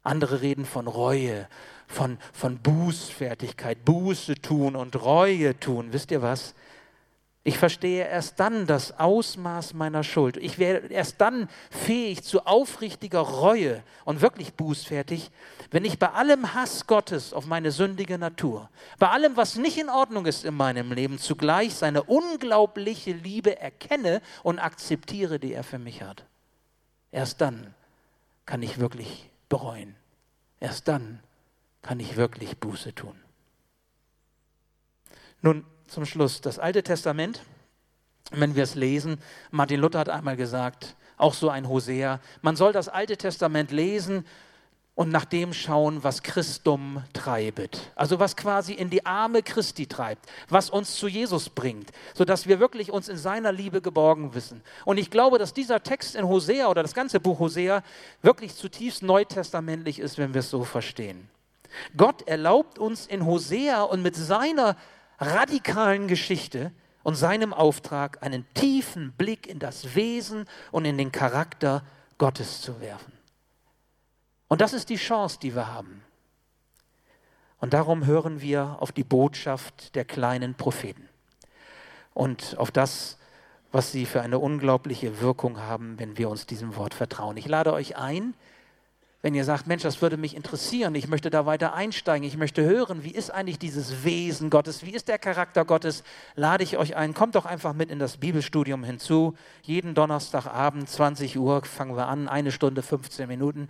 Andere 0.02 0.40
reden 0.40 0.64
von 0.64 0.88
Reue, 0.88 1.48
von, 1.87 2.18
von 2.33 2.59
Bußfertigkeit, 2.59 3.85
Buße 3.85 4.35
tun 4.35 4.74
und 4.74 5.00
Reue 5.00 5.59
tun. 5.61 5.92
Wisst 5.92 6.11
ihr 6.11 6.22
was? 6.22 6.57
Ich 7.44 7.59
verstehe 7.59 8.07
erst 8.07 8.38
dann 8.38 8.68
das 8.68 9.00
Ausmaß 9.00 9.74
meiner 9.74 10.05
Schuld. 10.05 10.37
Ich 10.37 10.59
werde 10.59 10.87
erst 10.87 11.20
dann 11.20 11.48
fähig 11.70 12.22
zu 12.22 12.46
aufrichtiger 12.46 13.18
Reue 13.18 13.83
und 14.05 14.20
wirklich 14.20 14.55
bußfertig, 14.55 15.33
wenn 15.72 15.85
ich 15.85 15.98
bei 15.98 16.11
allem 16.11 16.55
Hass 16.55 16.87
Gottes 16.87 17.33
auf 17.33 17.46
meine 17.46 17.72
sündige 17.72 18.16
Natur, 18.16 18.70
bei 19.00 19.09
allem, 19.09 19.37
was 19.37 19.57
nicht 19.57 19.76
in 19.76 19.88
Ordnung 19.88 20.26
ist 20.26 20.44
in 20.44 20.55
meinem 20.55 20.92
Leben, 20.92 21.18
zugleich 21.18 21.74
seine 21.74 22.05
unglaubliche 22.05 23.12
Liebe 23.12 23.59
erkenne 23.59 24.22
und 24.44 24.61
akzeptiere, 24.61 25.40
die 25.40 25.52
er 25.52 25.64
für 25.64 25.81
mich 25.81 26.02
hat. 26.02 26.24
Erst 27.11 27.40
dann 27.40 27.74
kann 28.46 28.62
ich 28.62 28.78
wirklich 28.78 29.31
bereuen. 29.48 29.96
Erst 30.61 30.87
dann 30.87 31.18
kann 31.83 31.98
ich 31.98 32.16
wirklich 32.16 32.59
Buße 32.59 32.94
tun. 32.94 33.20
Nun, 35.40 35.64
zum 35.92 36.07
Schluss. 36.07 36.40
Das 36.40 36.59
Alte 36.59 36.83
Testament, 36.83 37.42
wenn 38.31 38.57
wir 38.57 38.62
es 38.62 38.74
lesen, 38.74 39.18
Martin 39.50 39.81
Luther 39.81 40.00
hat 40.00 40.09
einmal 40.09 40.37
gesagt, 40.37 40.96
auch 41.18 41.35
so 41.35 41.50
ein 41.50 41.68
Hosea, 41.68 42.20
man 42.40 42.57
soll 42.57 42.72
das 42.72 42.88
Alte 42.88 43.16
Testament 43.16 43.70
lesen 43.70 44.24
und 44.94 45.11
nach 45.11 45.24
dem 45.24 45.52
schauen, 45.52 46.02
was 46.02 46.22
Christum 46.22 47.02
treibet. 47.12 47.92
Also 47.94 48.18
was 48.18 48.37
quasi 48.37 48.72
in 48.72 48.90
die 48.90 49.07
Arme 49.07 49.42
Christi 49.42 49.87
treibt, 49.87 50.26
was 50.48 50.70
uns 50.70 50.96
zu 50.96 51.09
Jesus 51.09 51.48
bringt, 51.50 51.90
sodass 52.14 52.46
wir 52.46 52.59
wirklich 52.59 52.90
uns 52.90 53.09
in 53.09 53.16
seiner 53.16 53.52
Liebe 53.52 53.81
geborgen 53.81 54.35
wissen. 54.35 54.62
Und 54.85 54.98
ich 54.98 55.11
glaube, 55.11 55.38
dass 55.38 55.55
dieser 55.55 55.83
Text 55.83 56.14
in 56.14 56.26
Hosea 56.26 56.68
oder 56.68 56.83
das 56.83 56.94
ganze 56.94 57.20
Buch 57.20 57.38
Hosea 57.38 57.83
wirklich 58.22 58.55
zutiefst 58.55 59.02
neutestamentlich 59.02 59.98
ist, 59.98 60.18
wenn 60.18 60.35
wir 60.35 60.40
es 60.40 60.50
so 60.50 60.64
verstehen. 60.64 61.28
Gott 61.96 62.26
erlaubt 62.28 62.78
uns 62.78 63.07
in 63.07 63.24
Hosea 63.24 63.83
und 63.83 64.02
mit 64.02 64.16
seiner 64.16 64.76
radikalen 65.22 66.08
Geschichte 66.08 66.72
und 67.02 67.14
seinem 67.14 67.52
Auftrag 67.52 68.22
einen 68.22 68.46
tiefen 68.54 69.12
Blick 69.12 69.46
in 69.46 69.58
das 69.58 69.94
Wesen 69.94 70.46
und 70.70 70.85
in 70.85 70.98
den 70.98 71.12
Charakter 71.12 71.82
Gottes 72.18 72.61
zu 72.61 72.80
werfen. 72.80 73.12
Und 74.48 74.61
das 74.61 74.72
ist 74.72 74.88
die 74.90 74.96
Chance, 74.96 75.38
die 75.40 75.54
wir 75.54 75.72
haben. 75.72 76.02
Und 77.58 77.72
darum 77.74 78.06
hören 78.06 78.40
wir 78.40 78.76
auf 78.80 78.92
die 78.92 79.04
Botschaft 79.04 79.94
der 79.94 80.04
kleinen 80.04 80.54
Propheten 80.54 81.08
und 82.12 82.58
auf 82.58 82.70
das, 82.70 83.18
was 83.70 83.92
sie 83.92 84.04
für 84.04 84.20
eine 84.20 84.38
unglaubliche 84.38 85.20
Wirkung 85.20 85.61
haben, 85.61 85.98
wenn 85.98 86.18
wir 86.18 86.28
uns 86.28 86.46
diesem 86.46 86.76
Wort 86.76 86.92
vertrauen. 86.92 87.37
Ich 87.37 87.46
lade 87.46 87.72
euch 87.72 87.96
ein, 87.96 88.35
wenn 89.22 89.35
ihr 89.35 89.44
sagt, 89.44 89.68
Mensch, 89.68 89.85
das 89.85 90.02
würde 90.02 90.16
mich 90.16 90.35
interessieren, 90.35 90.96
ich 90.96 91.06
möchte 91.06 91.30
da 91.30 91.46
weiter 91.46 91.74
einsteigen, 91.74 92.26
ich 92.26 92.37
möchte 92.37 92.64
hören, 92.64 93.04
wie 93.04 93.12
ist 93.12 93.30
eigentlich 93.30 93.61
dieses 93.61 94.02
Wesen 94.02 94.50
Gottes, 94.50 94.85
wie 94.85 94.90
ist 94.90 95.06
der 95.06 95.18
Charakter 95.18 95.64
Gottes, 95.64 96.02
lade 96.35 96.64
ich 96.64 96.76
euch 96.76 96.96
ein, 96.96 97.14
kommt 97.14 97.37
doch 97.37 97.46
einfach 97.46 97.72
mit 97.72 97.92
in 97.92 98.00
das 98.00 98.16
Bibelstudium 98.16 98.82
hinzu. 98.82 99.35
Jeden 99.62 99.94
Donnerstagabend, 99.94 100.88
20 100.88 101.38
Uhr, 101.38 101.64
fangen 101.64 101.96
wir 101.96 102.08
an, 102.08 102.28
eine 102.28 102.50
Stunde, 102.50 102.82
15 102.82 103.28
Minuten 103.28 103.68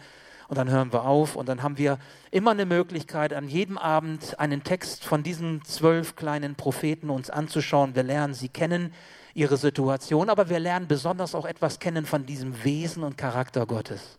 und 0.49 0.57
dann 0.57 0.71
hören 0.71 0.91
wir 0.91 1.05
auf 1.05 1.37
und 1.37 1.51
dann 1.51 1.63
haben 1.63 1.77
wir 1.77 1.99
immer 2.31 2.53
eine 2.53 2.65
Möglichkeit, 2.65 3.35
an 3.35 3.47
jedem 3.47 3.77
Abend 3.77 4.39
einen 4.41 4.65
Text 4.65 5.05
von 5.05 5.23
diesen 5.23 5.63
zwölf 5.65 6.17
kleinen 6.17 6.55
Propheten 6.55 7.11
uns 7.11 7.29
anzuschauen. 7.29 7.95
Wir 7.95 8.05
lernen 8.05 8.33
sie 8.33 8.49
kennen, 8.49 8.95
ihre 9.35 9.59
Situation, 9.59 10.31
aber 10.31 10.49
wir 10.49 10.61
lernen 10.61 10.89
besonders 10.89 11.35
auch 11.35 11.45
etwas 11.45 11.79
kennen 11.79 12.07
von 12.07 12.25
diesem 12.25 12.65
Wesen 12.65 13.03
und 13.03 13.19
Charakter 13.19 13.67
Gottes. 13.67 14.19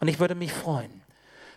Und 0.00 0.08
ich 0.08 0.18
würde 0.18 0.34
mich 0.34 0.52
freuen, 0.52 1.02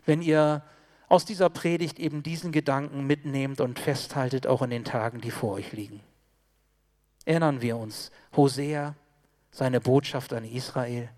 wenn 0.05 0.21
ihr 0.21 0.61
aus 1.07 1.25
dieser 1.25 1.49
Predigt 1.49 1.99
eben 1.99 2.23
diesen 2.23 2.51
Gedanken 2.51 3.07
mitnehmt 3.07 3.61
und 3.61 3.79
festhaltet, 3.79 4.47
auch 4.47 4.61
in 4.61 4.69
den 4.69 4.83
Tagen, 4.83 5.21
die 5.21 5.31
vor 5.31 5.53
euch 5.53 5.71
liegen. 5.71 6.01
Erinnern 7.25 7.61
wir 7.61 7.77
uns, 7.77 8.11
Hosea, 8.35 8.95
seine 9.51 9.79
Botschaft 9.79 10.33
an 10.33 10.43
Israel. 10.43 11.09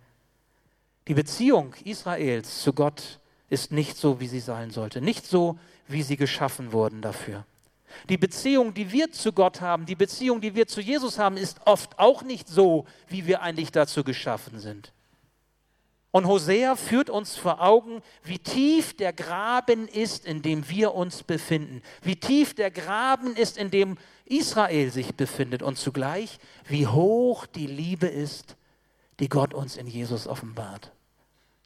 Die 1.08 1.14
Beziehung 1.14 1.74
Israels 1.84 2.62
zu 2.62 2.74
Gott 2.74 3.20
ist 3.50 3.72
nicht 3.72 3.98
so, 3.98 4.20
wie 4.20 4.28
sie 4.28 4.40
sein 4.40 4.72
sollte, 4.72 5.02
nicht 5.02 5.26
so, 5.26 5.58
wie 5.88 6.04
sie 6.04 6.18
geschaffen 6.18 6.72
wurden 6.72 7.02
dafür. 7.02 7.46
Die 8.10 8.18
Beziehung, 8.18 8.74
die 8.74 8.92
wir 8.92 9.12
zu 9.12 9.32
Gott 9.32 9.62
haben, 9.62 9.86
die 9.86 9.96
Beziehung, 9.96 10.42
die 10.42 10.56
wir 10.56 10.68
zu 10.68 10.82
Jesus 10.82 11.18
haben, 11.18 11.38
ist 11.38 11.62
oft 11.66 11.98
auch 11.98 12.24
nicht 12.24 12.48
so, 12.48 12.86
wie 13.08 13.26
wir 13.26 13.42
eigentlich 13.42 13.72
dazu 13.72 14.04
geschaffen 14.04 14.60
sind. 14.60 14.92
Und 16.16 16.28
Hosea 16.28 16.78
führt 16.78 17.10
uns 17.10 17.36
vor 17.36 17.62
Augen, 17.62 18.02
wie 18.24 18.40
tief 18.40 18.96
der 18.96 19.12
Graben 19.12 19.86
ist, 19.90 20.24
in 20.26 20.42
dem 20.42 20.70
wir 20.70 20.94
uns 20.94 21.24
befinden. 21.24 21.82
Wie 22.04 22.16
tief 22.16 22.54
der 22.54 22.72
Graben 22.72 23.36
ist, 23.36 23.58
in 23.58 23.70
dem 23.70 23.98
Israel 24.24 24.92
sich 24.92 25.16
befindet. 25.16 25.62
Und 25.62 25.78
zugleich, 25.78 26.40
wie 26.70 26.88
hoch 26.88 27.46
die 27.46 27.68
Liebe 27.68 28.08
ist, 28.08 28.56
die 29.20 29.28
Gott 29.28 29.54
uns 29.54 29.76
in 29.76 29.88
Jesus 29.88 30.26
offenbart. 30.26 30.94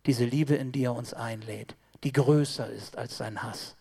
Diese 0.08 0.26
Liebe, 0.26 0.56
in 0.56 0.72
die 0.72 0.86
er 0.86 0.96
uns 0.96 1.14
einlädt, 1.14 1.76
die 2.04 2.12
größer 2.12 2.72
ist 2.72 2.98
als 2.98 3.18
sein 3.18 3.44
Hass. 3.44 3.76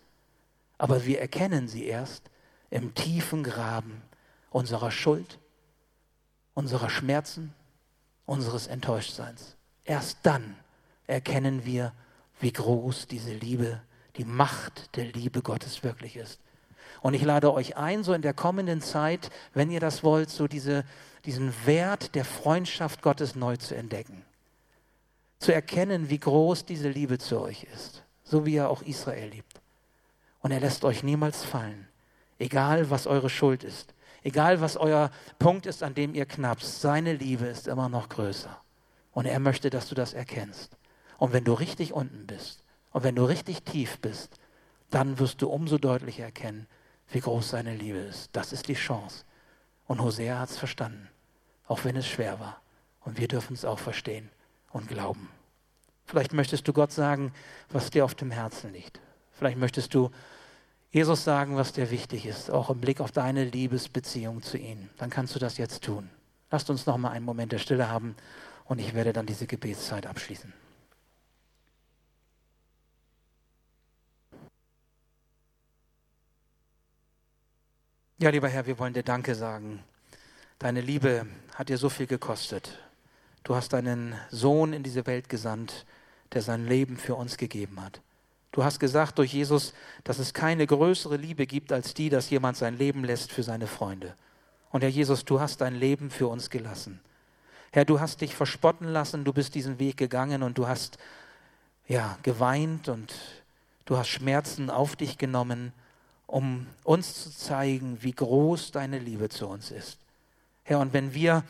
Aber 0.76 1.06
wir 1.06 1.18
erkennen 1.18 1.66
sie 1.66 1.86
erst 1.86 2.24
im 2.68 2.92
tiefen 2.92 3.42
Graben 3.42 4.02
unserer 4.50 4.90
Schuld, 4.90 5.38
unserer 6.52 6.90
Schmerzen, 6.90 7.54
unseres 8.26 8.66
Enttäuschtseins. 8.66 9.56
Erst 9.88 10.18
dann 10.22 10.54
erkennen 11.06 11.64
wir, 11.64 11.94
wie 12.40 12.52
groß 12.52 13.06
diese 13.06 13.32
Liebe, 13.32 13.80
die 14.16 14.26
Macht 14.26 14.94
der 14.96 15.06
Liebe 15.06 15.40
Gottes 15.40 15.82
wirklich 15.82 16.16
ist. 16.16 16.40
Und 17.00 17.14
ich 17.14 17.22
lade 17.22 17.54
euch 17.54 17.78
ein, 17.78 18.04
so 18.04 18.12
in 18.12 18.20
der 18.20 18.34
kommenden 18.34 18.82
Zeit, 18.82 19.30
wenn 19.54 19.70
ihr 19.70 19.80
das 19.80 20.04
wollt, 20.04 20.28
so 20.28 20.46
diese, 20.46 20.84
diesen 21.24 21.54
Wert 21.64 22.14
der 22.14 22.26
Freundschaft 22.26 23.00
Gottes 23.00 23.34
neu 23.34 23.56
zu 23.56 23.74
entdecken. 23.74 24.26
Zu 25.38 25.54
erkennen, 25.54 26.10
wie 26.10 26.18
groß 26.18 26.66
diese 26.66 26.90
Liebe 26.90 27.16
zu 27.16 27.40
euch 27.40 27.64
ist, 27.72 28.02
so 28.24 28.44
wie 28.44 28.56
er 28.56 28.68
auch 28.68 28.82
Israel 28.82 29.30
liebt. 29.30 29.58
Und 30.42 30.50
er 30.50 30.60
lässt 30.60 30.84
euch 30.84 31.02
niemals 31.02 31.44
fallen, 31.44 31.88
egal 32.38 32.90
was 32.90 33.06
eure 33.06 33.30
Schuld 33.30 33.64
ist, 33.64 33.94
egal 34.22 34.60
was 34.60 34.76
euer 34.76 35.10
Punkt 35.38 35.64
ist, 35.64 35.82
an 35.82 35.94
dem 35.94 36.14
ihr 36.14 36.26
knappst. 36.26 36.82
Seine 36.82 37.14
Liebe 37.14 37.46
ist 37.46 37.68
immer 37.68 37.88
noch 37.88 38.10
größer. 38.10 38.54
Und 39.12 39.26
er 39.26 39.40
möchte, 39.40 39.70
dass 39.70 39.88
du 39.88 39.94
das 39.94 40.12
erkennst. 40.12 40.76
Und 41.18 41.32
wenn 41.32 41.44
du 41.44 41.52
richtig 41.52 41.92
unten 41.92 42.26
bist 42.26 42.62
und 42.92 43.04
wenn 43.04 43.16
du 43.16 43.24
richtig 43.24 43.62
tief 43.64 43.98
bist, 44.00 44.38
dann 44.90 45.18
wirst 45.18 45.42
du 45.42 45.48
umso 45.48 45.78
deutlicher 45.78 46.24
erkennen, 46.24 46.66
wie 47.10 47.20
groß 47.20 47.50
seine 47.50 47.74
Liebe 47.74 47.98
ist. 47.98 48.30
Das 48.32 48.52
ist 48.52 48.68
die 48.68 48.74
Chance. 48.74 49.24
Und 49.86 50.00
Hosea 50.00 50.38
hat 50.38 50.50
es 50.50 50.58
verstanden, 50.58 51.08
auch 51.66 51.84
wenn 51.84 51.96
es 51.96 52.06
schwer 52.06 52.38
war. 52.40 52.60
Und 53.00 53.18
wir 53.18 53.28
dürfen 53.28 53.54
es 53.54 53.64
auch 53.64 53.78
verstehen 53.78 54.30
und 54.70 54.88
glauben. 54.88 55.28
Vielleicht 56.04 56.32
möchtest 56.32 56.66
du 56.68 56.72
Gott 56.72 56.92
sagen, 56.92 57.32
was 57.70 57.90
dir 57.90 58.04
auf 58.04 58.14
dem 58.14 58.30
Herzen 58.30 58.72
liegt. 58.72 59.00
Vielleicht 59.32 59.58
möchtest 59.58 59.94
du 59.94 60.10
Jesus 60.90 61.24
sagen, 61.24 61.56
was 61.56 61.72
dir 61.72 61.90
wichtig 61.90 62.24
ist, 62.24 62.50
auch 62.50 62.70
im 62.70 62.80
Blick 62.80 63.00
auf 63.00 63.12
deine 63.12 63.44
Liebesbeziehung 63.44 64.42
zu 64.42 64.56
ihm. 64.56 64.88
Dann 64.96 65.10
kannst 65.10 65.34
du 65.34 65.38
das 65.38 65.58
jetzt 65.58 65.84
tun. 65.84 66.08
Lasst 66.50 66.70
uns 66.70 66.86
noch 66.86 66.96
mal 66.96 67.10
einen 67.10 67.26
Moment 67.26 67.52
der 67.52 67.58
Stille 67.58 67.90
haben 67.90 68.16
und 68.68 68.78
ich 68.78 68.94
werde 68.94 69.12
dann 69.12 69.26
diese 69.26 69.46
Gebetszeit 69.46 70.06
abschließen. 70.06 70.52
Ja, 78.20 78.30
lieber 78.30 78.48
Herr, 78.48 78.66
wir 78.66 78.78
wollen 78.78 78.94
dir 78.94 79.02
Danke 79.02 79.34
sagen. 79.34 79.82
Deine 80.58 80.80
Liebe 80.80 81.26
hat 81.54 81.68
dir 81.68 81.78
so 81.78 81.88
viel 81.88 82.06
gekostet. 82.06 82.78
Du 83.44 83.54
hast 83.54 83.72
deinen 83.72 84.16
Sohn 84.30 84.72
in 84.72 84.82
diese 84.82 85.06
Welt 85.06 85.28
gesandt, 85.28 85.86
der 86.32 86.42
sein 86.42 86.66
Leben 86.66 86.96
für 86.96 87.14
uns 87.14 87.36
gegeben 87.36 87.80
hat. 87.80 88.00
Du 88.50 88.64
hast 88.64 88.80
gesagt 88.80 89.18
durch 89.18 89.32
Jesus, 89.32 89.72
dass 90.04 90.18
es 90.18 90.34
keine 90.34 90.66
größere 90.66 91.16
Liebe 91.16 91.46
gibt 91.46 91.72
als 91.72 91.94
die, 91.94 92.10
dass 92.10 92.28
jemand 92.28 92.56
sein 92.56 92.76
Leben 92.76 93.04
lässt 93.04 93.30
für 93.30 93.44
seine 93.44 93.68
Freunde. 93.68 94.14
Und 94.70 94.82
Herr 94.82 94.90
Jesus, 94.90 95.24
du 95.24 95.40
hast 95.40 95.60
dein 95.60 95.76
Leben 95.76 96.10
für 96.10 96.26
uns 96.26 96.50
gelassen. 96.50 97.00
Herr, 97.70 97.84
du 97.84 98.00
hast 98.00 98.20
dich 98.20 98.34
verspotten 98.34 98.88
lassen, 98.88 99.24
du 99.24 99.32
bist 99.32 99.54
diesen 99.54 99.78
Weg 99.78 99.96
gegangen 99.96 100.42
und 100.42 100.56
du 100.56 100.66
hast 100.66 100.98
ja 101.86 102.18
geweint 102.22 102.88
und 102.88 103.14
du 103.84 103.96
hast 103.96 104.08
Schmerzen 104.08 104.70
auf 104.70 104.96
dich 104.96 105.18
genommen, 105.18 105.72
um 106.26 106.66
uns 106.84 107.24
zu 107.24 107.30
zeigen, 107.30 107.98
wie 108.02 108.12
groß 108.12 108.72
deine 108.72 108.98
Liebe 108.98 109.28
zu 109.28 109.46
uns 109.48 109.70
ist. 109.70 109.98
Herr, 110.64 110.80
und 110.80 110.92
wenn 110.92 111.14
wir 111.14 111.44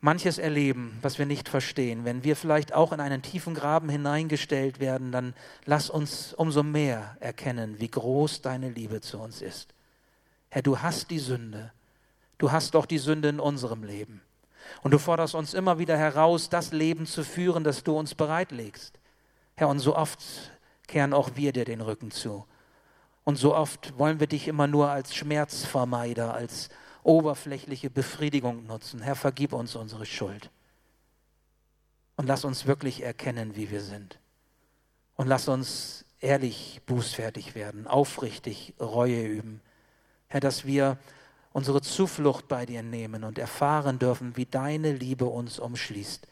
manches 0.00 0.38
erleben, 0.38 0.96
was 1.02 1.18
wir 1.18 1.26
nicht 1.26 1.48
verstehen, 1.48 2.04
wenn 2.04 2.22
wir 2.22 2.36
vielleicht 2.36 2.72
auch 2.72 2.92
in 2.92 3.00
einen 3.00 3.22
tiefen 3.22 3.54
Graben 3.54 3.88
hineingestellt 3.88 4.80
werden, 4.80 5.12
dann 5.12 5.34
lass 5.64 5.90
uns 5.90 6.34
umso 6.34 6.62
mehr 6.62 7.16
erkennen, 7.20 7.80
wie 7.80 7.88
groß 7.88 8.42
deine 8.42 8.70
Liebe 8.70 9.00
zu 9.00 9.18
uns 9.18 9.42
ist. 9.42 9.68
Herr, 10.50 10.62
du 10.62 10.80
hast 10.80 11.10
die 11.10 11.18
Sünde. 11.18 11.72
Du 12.38 12.52
hast 12.52 12.74
doch 12.74 12.86
die 12.86 12.98
Sünde 12.98 13.28
in 13.28 13.40
unserem 13.40 13.82
Leben. 13.82 14.20
Und 14.82 14.92
du 14.92 14.98
forderst 14.98 15.34
uns 15.34 15.54
immer 15.54 15.78
wieder 15.78 15.96
heraus, 15.96 16.48
das 16.48 16.72
Leben 16.72 17.06
zu 17.06 17.24
führen, 17.24 17.64
das 17.64 17.84
du 17.84 17.96
uns 17.96 18.14
bereitlegst. 18.14 18.98
Herr, 19.56 19.68
und 19.68 19.78
so 19.80 19.96
oft 19.96 20.20
kehren 20.86 21.12
auch 21.12 21.30
wir 21.34 21.52
dir 21.52 21.64
den 21.64 21.80
Rücken 21.80 22.10
zu. 22.10 22.46
Und 23.24 23.36
so 23.36 23.54
oft 23.54 23.98
wollen 23.98 24.20
wir 24.20 24.26
dich 24.26 24.48
immer 24.48 24.66
nur 24.66 24.88
als 24.88 25.14
Schmerzvermeider, 25.14 26.32
als 26.32 26.70
oberflächliche 27.02 27.90
Befriedigung 27.90 28.66
nutzen. 28.66 29.02
Herr, 29.02 29.16
vergib 29.16 29.52
uns 29.52 29.76
unsere 29.76 30.06
Schuld. 30.06 30.50
Und 32.16 32.26
lass 32.26 32.44
uns 32.44 32.66
wirklich 32.66 33.02
erkennen, 33.02 33.54
wie 33.54 33.70
wir 33.70 33.82
sind. 33.82 34.18
Und 35.16 35.26
lass 35.26 35.48
uns 35.48 36.04
ehrlich 36.20 36.80
bußfertig 36.86 37.54
werden, 37.54 37.86
aufrichtig 37.86 38.74
Reue 38.80 39.22
üben. 39.24 39.60
Herr, 40.28 40.40
dass 40.40 40.64
wir 40.64 40.98
unsere 41.52 41.80
Zuflucht 41.80 42.48
bei 42.48 42.66
dir 42.66 42.82
nehmen 42.82 43.24
und 43.24 43.38
erfahren 43.38 43.98
dürfen, 43.98 44.36
wie 44.36 44.46
deine 44.46 44.92
Liebe 44.92 45.24
uns 45.24 45.58
umschließt. 45.58 46.26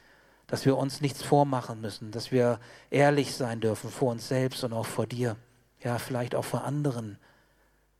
Dass 0.47 0.65
wir 0.65 0.77
uns 0.77 1.01
nichts 1.01 1.23
vormachen 1.23 1.81
müssen, 1.81 2.13
dass 2.13 2.31
wir 2.31 2.61
ehrlich 2.91 3.35
sein 3.35 3.61
dürfen 3.61 3.91
vor 3.91 4.13
uns 4.13 4.29
selbst 4.29 4.63
und 4.63 4.73
auch 4.73 4.87
vor 4.87 5.07
dir, 5.07 5.37
ja, 5.83 5.99
vielleicht 5.99 6.35
auch 6.35 6.45
vor 6.45 6.65
anderen. 6.65 7.19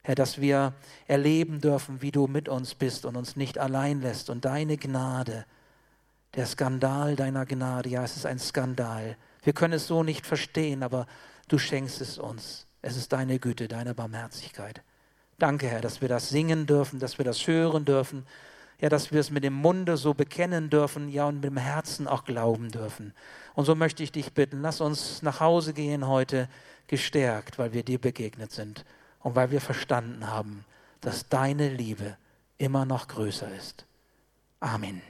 Herr, 0.03 0.15
dass 0.15 0.41
wir 0.41 0.73
erleben 1.09 1.61
dürfen, 1.61 2.01
wie 2.03 2.13
du 2.13 2.29
mit 2.29 2.49
uns 2.49 2.77
bist 2.77 3.05
und 3.05 3.17
uns 3.17 3.35
nicht 3.35 3.59
allein 3.59 4.01
lässt 4.01 4.31
und 4.31 4.45
deine 4.45 4.77
Gnade, 4.77 5.45
der 6.37 6.47
Skandal 6.47 7.17
deiner 7.17 7.47
Gnade, 7.47 7.89
ja, 7.89 8.05
es 8.05 8.17
ist 8.17 8.27
ein 8.27 8.39
Skandal. 8.39 9.17
Wir 9.43 9.53
können 9.53 9.73
es 9.73 9.89
so 9.89 10.05
nicht 10.05 10.25
verstehen, 10.27 10.83
aber 10.85 11.07
du 11.49 11.59
schenkst 11.59 12.01
es 12.01 12.19
uns. 12.19 12.67
Es 12.83 12.97
ist 12.97 13.13
deine 13.13 13.41
Güte, 13.41 13.67
deine 13.67 13.95
Barmherzigkeit. 13.95 14.83
Danke, 15.39 15.69
Herr, 15.69 15.81
dass 15.81 16.01
wir 16.01 16.09
das 16.09 16.29
singen 16.31 16.67
dürfen, 16.67 16.99
dass 16.99 17.19
wir 17.19 17.25
das 17.25 17.47
hören 17.47 17.85
dürfen, 17.85 18.27
ja, 18.81 18.89
dass 18.89 19.13
wir 19.13 19.21
es 19.21 19.31
mit 19.31 19.45
dem 19.45 19.55
Munde 19.55 19.97
so 19.97 20.15
bekennen 20.15 20.71
dürfen, 20.71 21.09
ja, 21.09 21.27
und 21.27 21.37
mit 21.37 21.45
dem 21.45 21.57
Herzen 21.57 22.07
auch 22.07 22.25
glauben 22.25 22.71
dürfen. 22.71 23.15
Und 23.55 23.65
so 23.65 23.75
möchte 23.75 24.03
ich 24.03 24.13
dich 24.13 24.33
bitten, 24.33 24.63
lass 24.63 24.81
uns 24.81 25.23
nach 25.23 25.41
Hause 25.41 25.73
gehen 25.73 26.07
heute 26.07 26.49
gestärkt, 26.87 27.59
weil 27.59 27.73
wir 27.73 27.83
dir 27.83 27.99
begegnet 27.99 28.53
sind 28.53 28.85
und 29.21 29.35
weil 29.35 29.51
wir 29.51 29.61
verstanden 29.61 30.27
haben, 30.27 30.65
dass 31.01 31.29
deine 31.29 31.69
Liebe 31.69 32.17
immer 32.59 32.85
noch 32.85 33.09
größer 33.09 33.55
ist. 33.55 33.85
Amen. 34.61 35.03